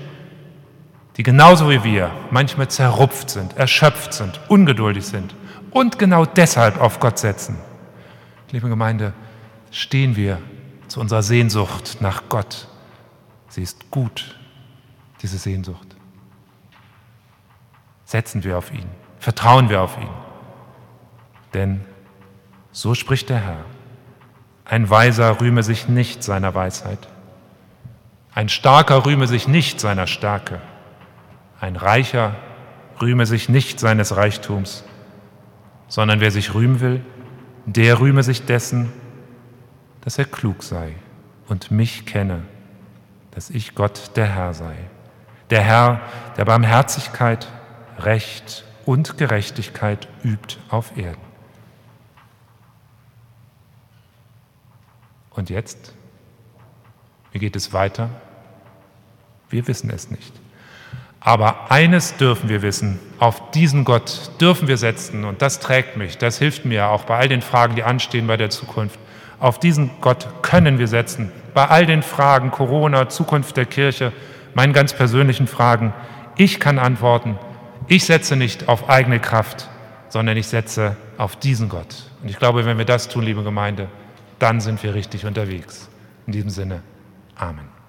die 1.17 1.24
genauso 1.24 1.69
wie 1.69 1.84
wir 1.84 2.12
manchmal 2.32 2.69
zerrupft 2.69 3.30
sind, 3.30 3.58
erschöpft 3.58 4.13
sind, 4.13 4.39
ungeduldig 4.47 5.06
sind 5.06 5.36
und 5.72 5.98
genau 5.98 6.26
deshalb 6.26 6.80
auf 6.80 7.00
Gott 7.00 7.18
setzen. 7.18 7.58
Liebe 8.52 8.70
Gemeinde, 8.70 9.14
stehen 9.72 10.16
wir 10.16 10.40
zu 10.88 11.00
unserer 11.00 11.24
Sehnsucht 11.24 11.98
nach 12.02 12.24
Gott. 12.30 12.68
Sie 13.48 13.64
ist 13.64 13.90
gut, 13.90 14.38
diese 15.22 15.38
Sehnsucht. 15.38 15.88
Setzen 18.06 18.44
wir 18.44 18.58
auf 18.58 18.74
ihn, 18.74 18.90
vertrauen 19.20 19.70
wir 19.70 19.82
auf 19.82 19.98
ihn. 19.98 20.10
Denn 21.54 21.82
so 22.72 22.94
spricht 22.94 23.30
der 23.30 23.40
Herr. 23.40 23.66
Ein 24.66 24.90
Weiser 24.90 25.40
rühme 25.42 25.64
sich 25.64 25.88
nicht 25.88 26.24
seiner 26.24 26.54
Weisheit. 26.56 27.08
Ein 28.34 28.48
Starker 28.48 29.06
rühme 29.06 29.28
sich 29.28 29.48
nicht 29.48 29.80
seiner 29.80 30.08
Stärke. 30.08 30.62
Ein 31.60 31.76
Reicher 31.76 32.36
rühme 33.02 33.26
sich 33.26 33.50
nicht 33.50 33.80
seines 33.80 34.16
Reichtums, 34.16 34.84
sondern 35.92 36.22
wer 36.22 36.32
sich 36.32 36.54
rühmen 36.54 36.80
will, 36.80 37.04
der 37.66 38.00
rühme 38.00 38.24
sich 38.24 38.46
dessen, 38.46 38.94
dass 40.00 40.18
er 40.18 40.24
klug 40.24 40.64
sei 40.64 40.96
und 41.50 41.70
mich 41.70 42.06
kenne, 42.06 42.44
dass 43.32 43.50
ich 43.50 43.76
Gott 43.76 44.12
der 44.16 44.26
Herr 44.26 44.54
sei. 44.54 44.74
Der 45.50 45.60
Herr, 45.60 46.00
der 46.38 46.46
Barmherzigkeit, 46.46 47.50
Recht 47.98 48.64
und 48.86 49.18
Gerechtigkeit 49.18 50.08
übt 50.24 50.60
auf 50.70 50.96
Erden. 50.96 51.22
Und 55.32 55.50
jetzt? 55.50 55.94
Wie 57.34 57.40
geht 57.40 57.58
es 57.58 57.74
weiter? 57.74 58.10
Wir 59.50 59.68
wissen 59.68 59.90
es 59.90 60.10
nicht. 60.10 60.41
Aber 61.24 61.72
eines 61.72 62.18
dürfen 62.18 62.50
wir 62.50 62.64
wissen, 62.64 63.00
auf 63.20 63.52
diesen 63.52 63.86
Gott 63.86 64.32
dürfen 64.42 64.68
wir 64.68 64.78
setzen 64.78 65.24
und 65.24 65.44
das 65.44 65.60
trägt 65.60 65.96
mich, 65.96 66.18
das 66.18 66.40
hilft 66.40 66.66
mir 66.66 66.90
auch 66.90 67.04
bei 67.04 67.16
all 67.16 67.30
den 67.30 67.44
Fragen, 67.44 67.76
die 67.76 67.84
anstehen 67.84 68.26
bei 68.26 68.38
der 68.38 68.50
Zukunft. 68.50 69.00
Auf 69.40 69.60
diesen 69.60 69.92
Gott 70.02 70.28
können 70.42 70.80
wir 70.80 70.88
setzen, 70.88 71.32
bei 71.54 71.68
all 71.68 71.86
den 71.86 72.02
Fragen 72.02 72.50
Corona, 72.50 73.08
Zukunft 73.08 73.56
der 73.56 73.66
Kirche, 73.66 74.12
meinen 74.56 74.74
ganz 74.74 74.94
persönlichen 74.94 75.46
Fragen. 75.46 75.94
Ich 76.38 76.60
kann 76.60 76.80
antworten, 76.80 77.38
ich 77.88 78.06
setze 78.06 78.36
nicht 78.36 78.68
auf 78.68 78.90
eigene 78.90 79.20
Kraft, 79.20 79.70
sondern 80.10 80.38
ich 80.38 80.48
setze 80.48 80.98
auf 81.20 81.36
diesen 81.36 81.70
Gott. 81.70 82.10
Und 82.24 82.30
ich 82.30 82.40
glaube, 82.40 82.66
wenn 82.66 82.80
wir 82.80 82.86
das 82.86 83.10
tun, 83.10 83.24
liebe 83.24 83.44
Gemeinde, 83.44 83.90
dann 84.40 84.60
sind 84.60 84.82
wir 84.82 84.96
richtig 84.96 85.26
unterwegs. 85.28 85.88
In 86.26 86.34
diesem 86.34 86.50
Sinne, 86.50 86.82
Amen. 87.36 87.81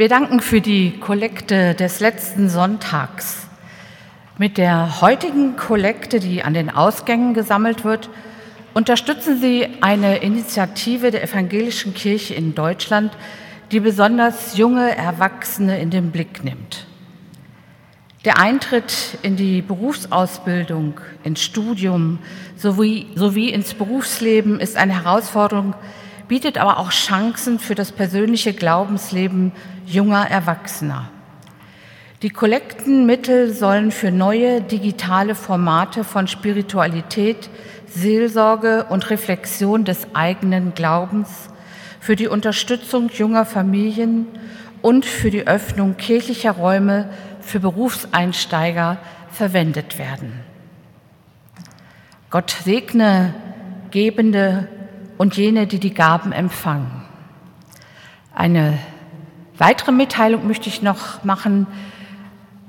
Wir 0.00 0.08
danken 0.08 0.40
für 0.40 0.62
die 0.62 0.92
Kollekte 0.98 1.74
des 1.74 2.00
letzten 2.00 2.48
Sonntags. 2.48 3.48
Mit 4.38 4.56
der 4.56 5.02
heutigen 5.02 5.56
Kollekte, 5.56 6.20
die 6.20 6.42
an 6.42 6.54
den 6.54 6.70
Ausgängen 6.70 7.34
gesammelt 7.34 7.84
wird, 7.84 8.08
unterstützen 8.72 9.38
Sie 9.42 9.68
eine 9.82 10.16
Initiative 10.22 11.10
der 11.10 11.22
Evangelischen 11.22 11.92
Kirche 11.92 12.32
in 12.32 12.54
Deutschland, 12.54 13.12
die 13.72 13.80
besonders 13.80 14.56
junge 14.56 14.96
Erwachsene 14.96 15.78
in 15.78 15.90
den 15.90 16.12
Blick 16.12 16.44
nimmt. 16.44 16.86
Der 18.24 18.38
Eintritt 18.38 19.18
in 19.20 19.36
die 19.36 19.60
Berufsausbildung, 19.60 20.98
ins 21.24 21.42
Studium 21.42 22.20
sowie, 22.56 23.08
sowie 23.16 23.50
ins 23.50 23.74
Berufsleben 23.74 24.60
ist 24.60 24.78
eine 24.78 24.94
Herausforderung, 24.94 25.74
bietet 26.26 26.56
aber 26.56 26.78
auch 26.78 26.90
Chancen 26.90 27.58
für 27.58 27.74
das 27.74 27.92
persönliche 27.92 28.54
Glaubensleben 28.54 29.52
junger 29.90 30.30
Erwachsener. 30.30 31.10
Die 32.22 32.30
Kollektenmittel 32.30 33.52
sollen 33.52 33.90
für 33.90 34.10
neue 34.10 34.60
digitale 34.60 35.34
Formate 35.34 36.04
von 36.04 36.28
Spiritualität, 36.28 37.48
Seelsorge 37.86 38.84
und 38.90 39.10
Reflexion 39.10 39.84
des 39.84 40.06
eigenen 40.14 40.74
Glaubens, 40.74 41.48
für 41.98 42.16
die 42.16 42.28
Unterstützung 42.28 43.10
junger 43.10 43.44
Familien 43.44 44.26
und 44.82 45.04
für 45.04 45.30
die 45.30 45.46
Öffnung 45.46 45.96
kirchlicher 45.96 46.52
Räume 46.52 47.10
für 47.40 47.60
Berufseinsteiger 47.60 48.98
verwendet 49.30 49.98
werden. 49.98 50.32
Gott 52.30 52.54
segne 52.64 53.34
Gebende 53.90 54.68
und 55.18 55.36
jene, 55.36 55.66
die 55.66 55.80
die 55.80 55.94
Gaben 55.94 56.32
empfangen. 56.32 57.02
Eine 58.34 58.78
weitere 59.60 59.92
Mitteilung 59.92 60.46
möchte 60.46 60.68
ich 60.68 60.82
noch 60.82 61.22
machen. 61.22 61.66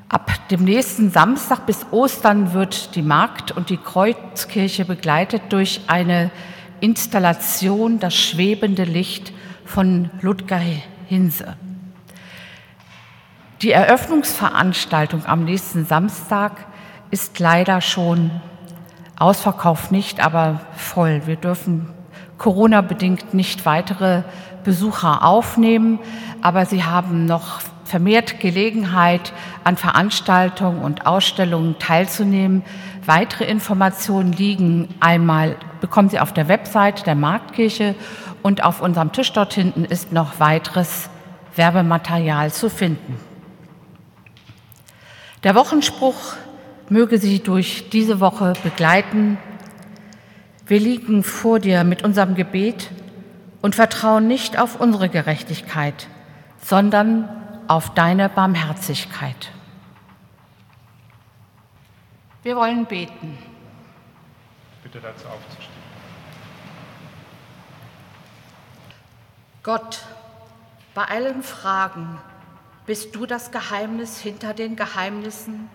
Ab 0.10 0.30
dem 0.49 0.65
nächsten 0.65 1.10
Samstag 1.10 1.65
bis 1.65 1.86
Ostern 1.91 2.54
wird 2.54 2.95
die 2.95 3.01
Markt- 3.01 3.51
und 3.51 3.69
die 3.69 3.77
Kreuzkirche 3.77 4.86
begleitet 4.86 5.41
durch 5.49 5.82
eine 5.88 6.32
Installation 6.82 7.99
Das 7.99 8.13
schwebende 8.13 8.84
Licht 8.84 9.32
von 9.63 10.10
Ludger 10.21 10.60
Hinse. 11.08 11.56
Die 13.62 13.71
Eröffnungsveranstaltung 13.71 15.25
am 15.25 15.45
nächsten 15.45 15.86
Samstag 15.86 16.65
ist 17.10 17.39
leider 17.39 17.80
schon 17.80 18.32
ausverkauft 19.17 19.91
nicht, 19.91 20.19
aber 20.19 20.62
voll. 20.75 21.21
Wir 21.25 21.36
dürfen 21.36 21.88
Corona-bedingt 22.38 23.36
nicht 23.36 23.65
weitere 23.65 24.23
Besucher 24.63 25.24
aufnehmen, 25.24 26.00
aber 26.41 26.65
sie 26.65 26.84
haben 26.84 27.26
noch 27.26 27.62
vermehrt 27.91 28.39
Gelegenheit, 28.39 29.34
an 29.65 29.76
Veranstaltungen 29.76 30.82
und 30.82 31.06
Ausstellungen 31.06 31.78
teilzunehmen. 31.78 32.63
Weitere 33.06 33.43
Informationen 33.43 34.32
liegen 34.32 34.88
einmal, 35.02 35.58
bekommen 35.82 36.08
Sie 36.08 36.19
auf 36.19 36.34
der 36.34 36.47
Website 36.47 37.06
der 37.06 37.15
Marktkirche 37.15 37.95
und 38.41 38.63
auf 38.63 38.82
unserem 38.82 39.12
Tisch 39.12 39.34
dort 39.34 39.54
hinten 39.54 39.84
ist 39.84 40.13
noch 40.13 40.39
weiteres 40.39 41.10
Werbematerial 41.56 42.52
zu 42.54 42.69
finden. 42.69 43.17
Der 45.43 45.56
Wochenspruch 45.56 46.36
möge 46.88 47.17
Sie 47.17 47.39
durch 47.39 47.89
diese 47.89 48.21
Woche 48.21 48.54
begleiten. 48.63 49.38
Wir 50.65 50.80
liegen 50.80 51.24
vor 51.24 51.60
dir 51.60 51.84
mit 51.84 52.04
unserem 52.04 52.36
Gebet 52.36 52.89
und 53.62 53.76
vertrauen 53.76 54.28
nicht 54.28 54.58
auf 54.60 54.80
unsere 54.80 55.10
Gerechtigkeit, 55.10 56.08
sondern 56.62 57.30
auf 57.67 57.93
deine 57.93 58.30
Barmherzigkeit. 58.30 59.52
Wir 62.43 62.56
wollen 62.56 62.86
beten. 62.86 63.38
Bitte 64.84 65.00
dazu 65.00 65.28
aufzustehen. 65.28 65.69
Gott, 69.63 70.00
bei 70.95 71.06
allen 71.06 71.43
Fragen 71.43 72.17
bist 72.88 73.15
du 73.15 73.28
das 73.28 73.52
Geheimnis 73.52 74.19
hinter 74.19 74.56
den 74.56 74.76
Geheimnissen. 74.76 75.69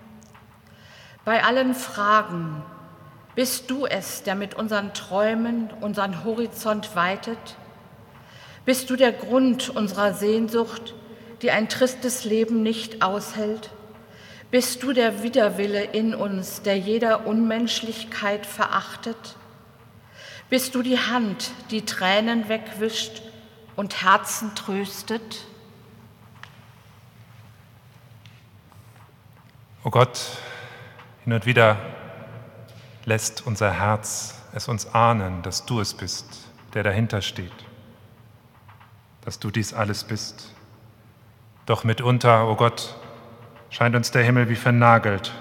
Bei 1.24 1.44
allen 1.44 1.74
Fragen 1.74 2.62
bist 3.36 3.70
du 3.70 3.86
es, 3.86 4.24
der 4.24 4.34
mit 4.34 4.54
unseren 4.54 4.92
Träumen 4.92 5.70
unseren 5.80 6.24
Horizont 6.24 6.96
weitet? 6.96 7.56
Bist 8.66 8.90
du 8.90 8.96
der 8.96 9.12
Grund 9.12 9.70
unserer 9.70 10.12
Sehnsucht, 10.12 10.94
die 11.40 11.50
ein 11.50 11.70
tristes 11.70 12.24
Leben 12.24 12.62
nicht 12.62 13.02
aushält? 13.02 13.70
Bist 14.50 14.82
du 14.82 14.92
der 14.92 15.22
Widerwille 15.22 15.84
in 15.84 16.14
uns, 16.14 16.62
der 16.62 16.76
jeder 16.76 17.26
Unmenschlichkeit 17.26 18.44
verachtet? 18.44 19.36
Bist 20.50 20.74
du 20.74 20.82
die 20.82 20.98
Hand, 20.98 21.50
die 21.70 21.84
Tränen 21.84 22.48
wegwischt 22.48 23.22
und 23.74 24.02
Herzen 24.02 24.54
tröstet? 24.54 25.44
O 29.82 29.88
oh 29.88 29.90
Gott, 29.90 30.20
hin 31.24 31.32
und 31.32 31.46
wieder 31.46 31.76
lässt 33.04 33.46
unser 33.46 33.70
Herz 33.70 34.34
es 34.52 34.68
uns 34.68 34.92
ahnen, 34.94 35.42
dass 35.42 35.66
du 35.66 35.80
es 35.80 35.94
bist, 35.94 36.48
der 36.74 36.82
dahinter 36.82 37.22
steht, 37.22 37.52
dass 39.26 39.40
du 39.40 39.50
dies 39.50 39.74
alles 39.74 40.04
bist. 40.04 40.54
Doch 41.66 41.82
mitunter, 41.82 42.46
o 42.46 42.52
oh 42.52 42.54
Gott, 42.54 42.96
scheint 43.70 43.96
uns 43.96 44.12
der 44.12 44.22
Himmel 44.22 44.48
wie 44.48 44.54
vernagelt 44.54 45.34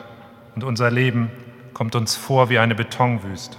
und 0.56 0.64
unser 0.64 0.90
Leben 0.90 1.30
kommt 1.74 1.96
uns 1.96 2.16
vor 2.16 2.50
wie 2.50 2.58
eine 2.58 2.74
Betonwüste. 2.74 3.58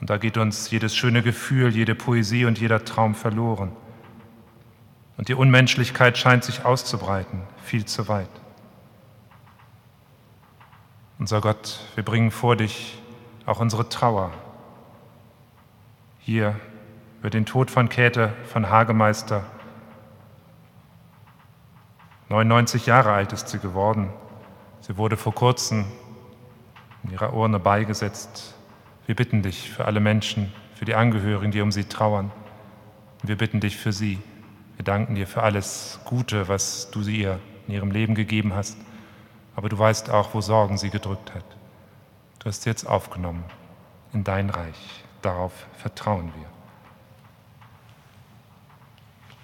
Und 0.00 0.10
da 0.10 0.18
geht 0.18 0.36
uns 0.36 0.70
jedes 0.70 0.96
schöne 0.96 1.22
Gefühl, 1.22 1.70
jede 1.70 1.94
Poesie 1.94 2.46
und 2.46 2.58
jeder 2.58 2.84
Traum 2.84 3.14
verloren. 3.14 3.70
Und 5.16 5.28
die 5.28 5.34
Unmenschlichkeit 5.34 6.18
scheint 6.18 6.42
sich 6.42 6.64
auszubreiten, 6.64 7.42
viel 7.62 7.84
zu 7.84 8.08
weit. 8.08 8.28
Unser 11.20 11.40
Gott, 11.40 11.78
wir 11.94 12.04
bringen 12.04 12.32
vor 12.32 12.56
dich 12.56 13.00
auch 13.46 13.60
unsere 13.60 13.88
Trauer. 13.88 14.32
Hier 16.18 16.56
über 17.18 17.30
den 17.30 17.46
Tod 17.46 17.70
von 17.70 17.88
Käthe 17.88 18.32
von 18.46 18.68
Hagemeister. 18.70 19.44
99 22.28 22.86
Jahre 22.86 23.12
alt 23.12 23.32
ist 23.32 23.48
sie 23.48 23.58
geworden. 23.58 24.10
Sie 24.80 24.96
wurde 24.96 25.16
vor 25.16 25.34
kurzem 25.34 25.86
in 27.04 27.12
ihrer 27.12 27.32
Urne 27.32 27.58
beigesetzt. 27.58 28.54
Wir 29.06 29.16
bitten 29.16 29.42
dich 29.42 29.70
für 29.70 29.84
alle 29.84 30.00
Menschen, 30.00 30.52
für 30.74 30.84
die 30.84 30.94
Angehörigen, 30.94 31.50
die 31.50 31.60
um 31.60 31.72
sie 31.72 31.84
trauern. 31.84 32.30
Wir 33.22 33.36
bitten 33.36 33.60
dich 33.60 33.76
für 33.76 33.92
sie. 33.92 34.18
Wir 34.76 34.84
danken 34.84 35.14
dir 35.14 35.26
für 35.26 35.42
alles 35.42 35.98
Gute, 36.04 36.48
was 36.48 36.90
du 36.90 37.02
sie 37.02 37.22
ihr 37.22 37.40
in 37.66 37.74
ihrem 37.74 37.90
Leben 37.90 38.14
gegeben 38.14 38.54
hast 38.54 38.76
aber 39.58 39.68
du 39.68 39.76
weißt 39.76 40.10
auch, 40.10 40.34
wo 40.34 40.40
Sorgen 40.40 40.78
sie 40.78 40.88
gedrückt 40.88 41.34
hat. 41.34 41.42
Du 42.38 42.46
hast 42.46 42.62
sie 42.62 42.70
jetzt 42.70 42.86
aufgenommen 42.86 43.42
in 44.12 44.22
dein 44.22 44.50
Reich. 44.50 45.02
Darauf 45.20 45.52
vertrauen 45.76 46.32
wir. 46.36 46.57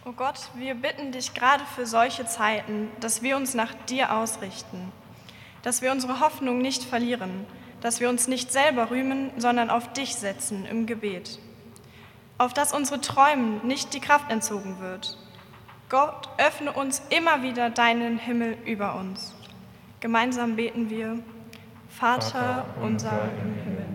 O 0.06 0.10
oh 0.10 0.12
Gott, 0.12 0.50
wir 0.54 0.74
bitten 0.74 1.12
dich 1.12 1.32
gerade 1.32 1.64
für 1.64 1.86
solche 1.86 2.26
Zeiten, 2.26 2.90
dass 3.00 3.22
wir 3.22 3.38
uns 3.38 3.54
nach 3.54 3.72
dir 3.88 4.14
ausrichten, 4.14 4.92
dass 5.62 5.80
wir 5.80 5.92
unsere 5.92 6.20
Hoffnung 6.20 6.58
nicht 6.58 6.84
verlieren, 6.84 7.46
dass 7.80 8.00
wir 8.00 8.10
uns 8.10 8.28
nicht 8.28 8.52
selber 8.52 8.90
rühmen, 8.90 9.30
sondern 9.38 9.70
auf 9.70 9.94
dich 9.94 10.14
setzen 10.16 10.66
im 10.66 10.84
Gebet, 10.84 11.38
auf 12.36 12.52
dass 12.52 12.74
unsere 12.74 13.00
Träumen 13.00 13.66
nicht 13.66 13.94
die 13.94 14.00
Kraft 14.00 14.30
entzogen 14.30 14.78
wird. 14.78 15.16
Gott, 15.88 16.28
öffne 16.36 16.72
uns 16.72 17.00
immer 17.08 17.42
wieder 17.42 17.70
deinen 17.70 18.18
Himmel 18.18 18.58
über 18.66 18.96
uns. 18.96 19.34
Gemeinsam 20.00 20.56
beten 20.56 20.90
wir, 20.90 21.20
Vater, 21.88 22.28
Vater 22.28 22.66
unser 22.82 23.22
im 23.42 23.54
Himmel, 23.54 23.86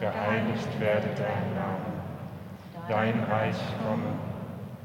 geheiligt 0.00 0.80
werde 0.80 1.08
dein 1.16 1.54
Name, 1.54 2.88
dein 2.88 3.22
Reich 3.30 3.56
komme, 3.86 4.29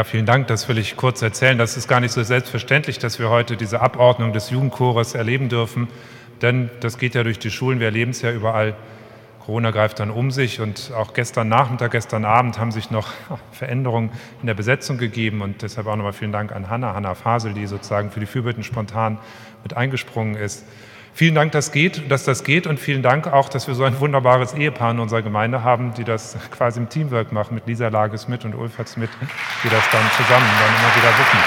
Ja, 0.00 0.04
vielen 0.04 0.24
Dank. 0.24 0.46
Das 0.46 0.66
will 0.66 0.78
ich 0.78 0.96
kurz 0.96 1.20
erzählen. 1.20 1.58
Das 1.58 1.76
ist 1.76 1.86
gar 1.86 2.00
nicht 2.00 2.12
so 2.12 2.22
selbstverständlich, 2.22 2.98
dass 2.98 3.18
wir 3.18 3.28
heute 3.28 3.58
diese 3.58 3.82
Abordnung 3.82 4.32
des 4.32 4.48
Jugendchores 4.48 5.14
erleben 5.14 5.50
dürfen. 5.50 5.88
Denn 6.40 6.70
das 6.80 6.96
geht 6.96 7.14
ja 7.14 7.22
durch 7.22 7.38
die 7.38 7.50
Schulen. 7.50 7.80
Wir 7.80 7.88
erleben 7.88 8.12
es 8.12 8.22
ja 8.22 8.32
überall. 8.32 8.74
Corona 9.44 9.72
greift 9.72 10.00
dann 10.00 10.10
um 10.10 10.30
sich 10.30 10.58
und 10.58 10.90
auch 10.96 11.12
gestern 11.12 11.50
Nachmittag, 11.50 11.90
gestern 11.90 12.24
Abend 12.24 12.58
haben 12.58 12.72
sich 12.72 12.90
noch 12.90 13.08
Veränderungen 13.52 14.10
in 14.40 14.46
der 14.46 14.54
Besetzung 14.54 14.96
gegeben 14.96 15.42
und 15.42 15.60
deshalb 15.60 15.86
auch 15.86 15.96
nochmal 15.96 16.14
vielen 16.14 16.32
Dank 16.32 16.50
an 16.50 16.70
Hanna, 16.70 16.94
Hanna 16.94 17.14
Fasel, 17.14 17.52
die 17.52 17.66
sozusagen 17.66 18.10
für 18.10 18.20
die 18.20 18.26
Fürbitten 18.26 18.62
spontan 18.62 19.18
mit 19.62 19.76
eingesprungen 19.76 20.34
ist. 20.34 20.64
Vielen 21.12 21.34
Dank, 21.34 21.52
dass, 21.52 21.72
geht, 21.72 22.10
dass 22.10 22.24
das 22.24 22.44
geht 22.44 22.66
und 22.66 22.78
vielen 22.78 23.02
Dank 23.02 23.26
auch, 23.26 23.48
dass 23.48 23.66
wir 23.66 23.74
so 23.74 23.84
ein 23.84 23.98
wunderbares 24.00 24.54
Ehepaar 24.54 24.92
in 24.92 25.00
unserer 25.00 25.22
Gemeinde 25.22 25.64
haben, 25.64 25.92
die 25.94 26.04
das 26.04 26.36
quasi 26.50 26.80
im 26.80 26.88
Teamwork 26.88 27.32
machen, 27.32 27.54
mit 27.54 27.66
Lisa 27.66 27.88
Lages 27.88 28.28
mit 28.28 28.44
und 28.44 28.54
Ulfert 28.54 28.96
mit, 28.96 29.10
die 29.64 29.68
das 29.68 29.82
dann 29.90 30.02
zusammen 30.16 30.46
dann 30.60 30.68
immer 30.68 30.96
wieder 30.96 31.08
wuppen. 31.18 31.38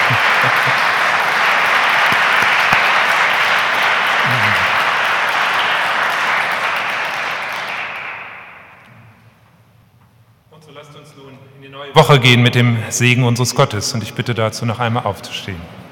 Und 10.52 10.64
so 10.64 10.72
lasst 10.72 10.96
uns 10.96 11.16
nun 11.16 11.34
in 11.56 11.62
die 11.64 11.70
neue 11.70 11.96
Woche 11.96 12.20
gehen 12.20 12.44
mit 12.44 12.54
dem 12.54 12.78
Segen 12.90 13.24
unseres 13.24 13.56
Gottes 13.56 13.94
und 13.94 14.04
ich 14.04 14.14
bitte 14.14 14.36
dazu 14.36 14.66
noch 14.66 14.80
einmal 14.80 15.06
aufzustehen. 15.06 15.83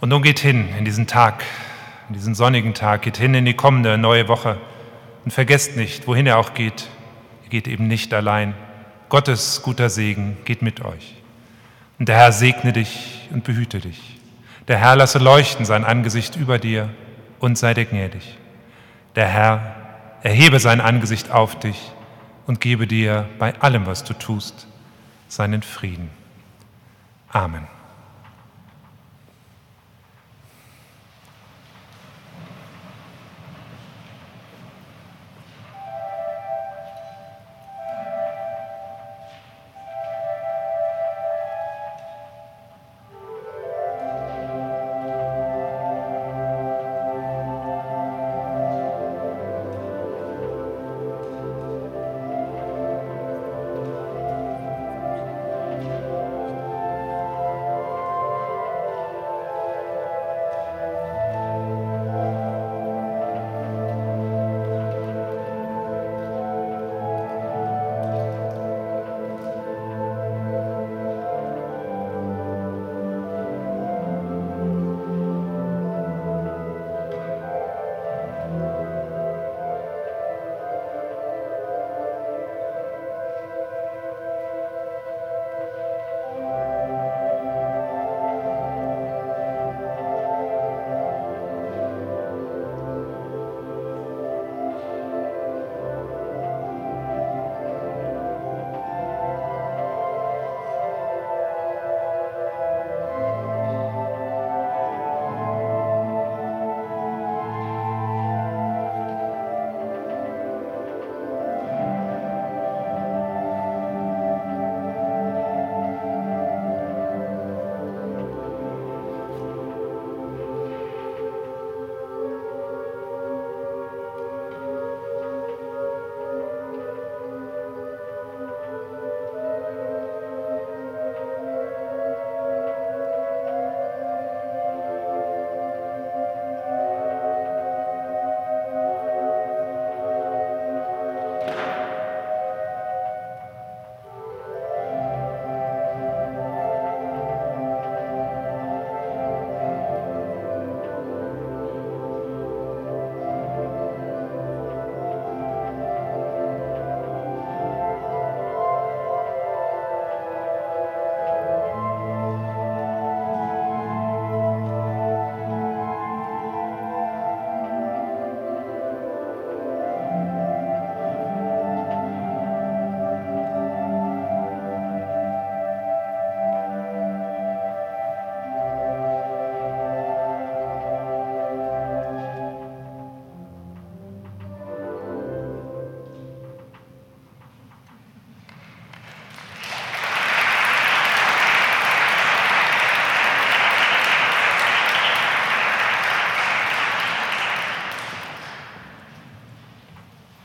Und 0.00 0.08
nun 0.08 0.22
geht 0.22 0.38
hin 0.38 0.68
in 0.78 0.84
diesen 0.84 1.06
Tag, 1.06 1.44
in 2.08 2.14
diesen 2.14 2.34
sonnigen 2.34 2.72
Tag, 2.74 3.02
geht 3.02 3.18
hin 3.18 3.34
in 3.34 3.44
die 3.44 3.54
kommende 3.54 3.98
neue 3.98 4.28
Woche 4.28 4.56
und 5.24 5.30
vergesst 5.30 5.76
nicht, 5.76 6.06
wohin 6.06 6.26
er 6.26 6.38
auch 6.38 6.54
geht, 6.54 6.88
ihr 7.44 7.50
geht 7.50 7.68
eben 7.68 7.86
nicht 7.86 8.12
allein. 8.14 8.54
Gottes 9.10 9.60
guter 9.62 9.90
Segen 9.90 10.38
geht 10.44 10.62
mit 10.62 10.82
euch. 10.84 11.16
Und 11.98 12.08
der 12.08 12.16
Herr 12.16 12.32
segne 12.32 12.72
dich 12.72 13.28
und 13.30 13.44
behüte 13.44 13.80
dich. 13.80 14.18
Der 14.68 14.78
Herr 14.78 14.96
lasse 14.96 15.18
leuchten 15.18 15.66
sein 15.66 15.84
Angesicht 15.84 16.36
über 16.36 16.58
dir 16.58 16.88
und 17.40 17.58
sei 17.58 17.74
dir 17.74 17.84
gnädig. 17.84 18.38
Der 19.16 19.26
Herr 19.26 19.74
erhebe 20.22 20.60
sein 20.60 20.80
Angesicht 20.80 21.30
auf 21.30 21.58
dich 21.58 21.92
und 22.46 22.60
gebe 22.60 22.86
dir 22.86 23.28
bei 23.38 23.54
allem, 23.60 23.86
was 23.86 24.04
du 24.04 24.14
tust, 24.14 24.66
seinen 25.28 25.62
Frieden. 25.62 26.10
Amen. 27.28 27.79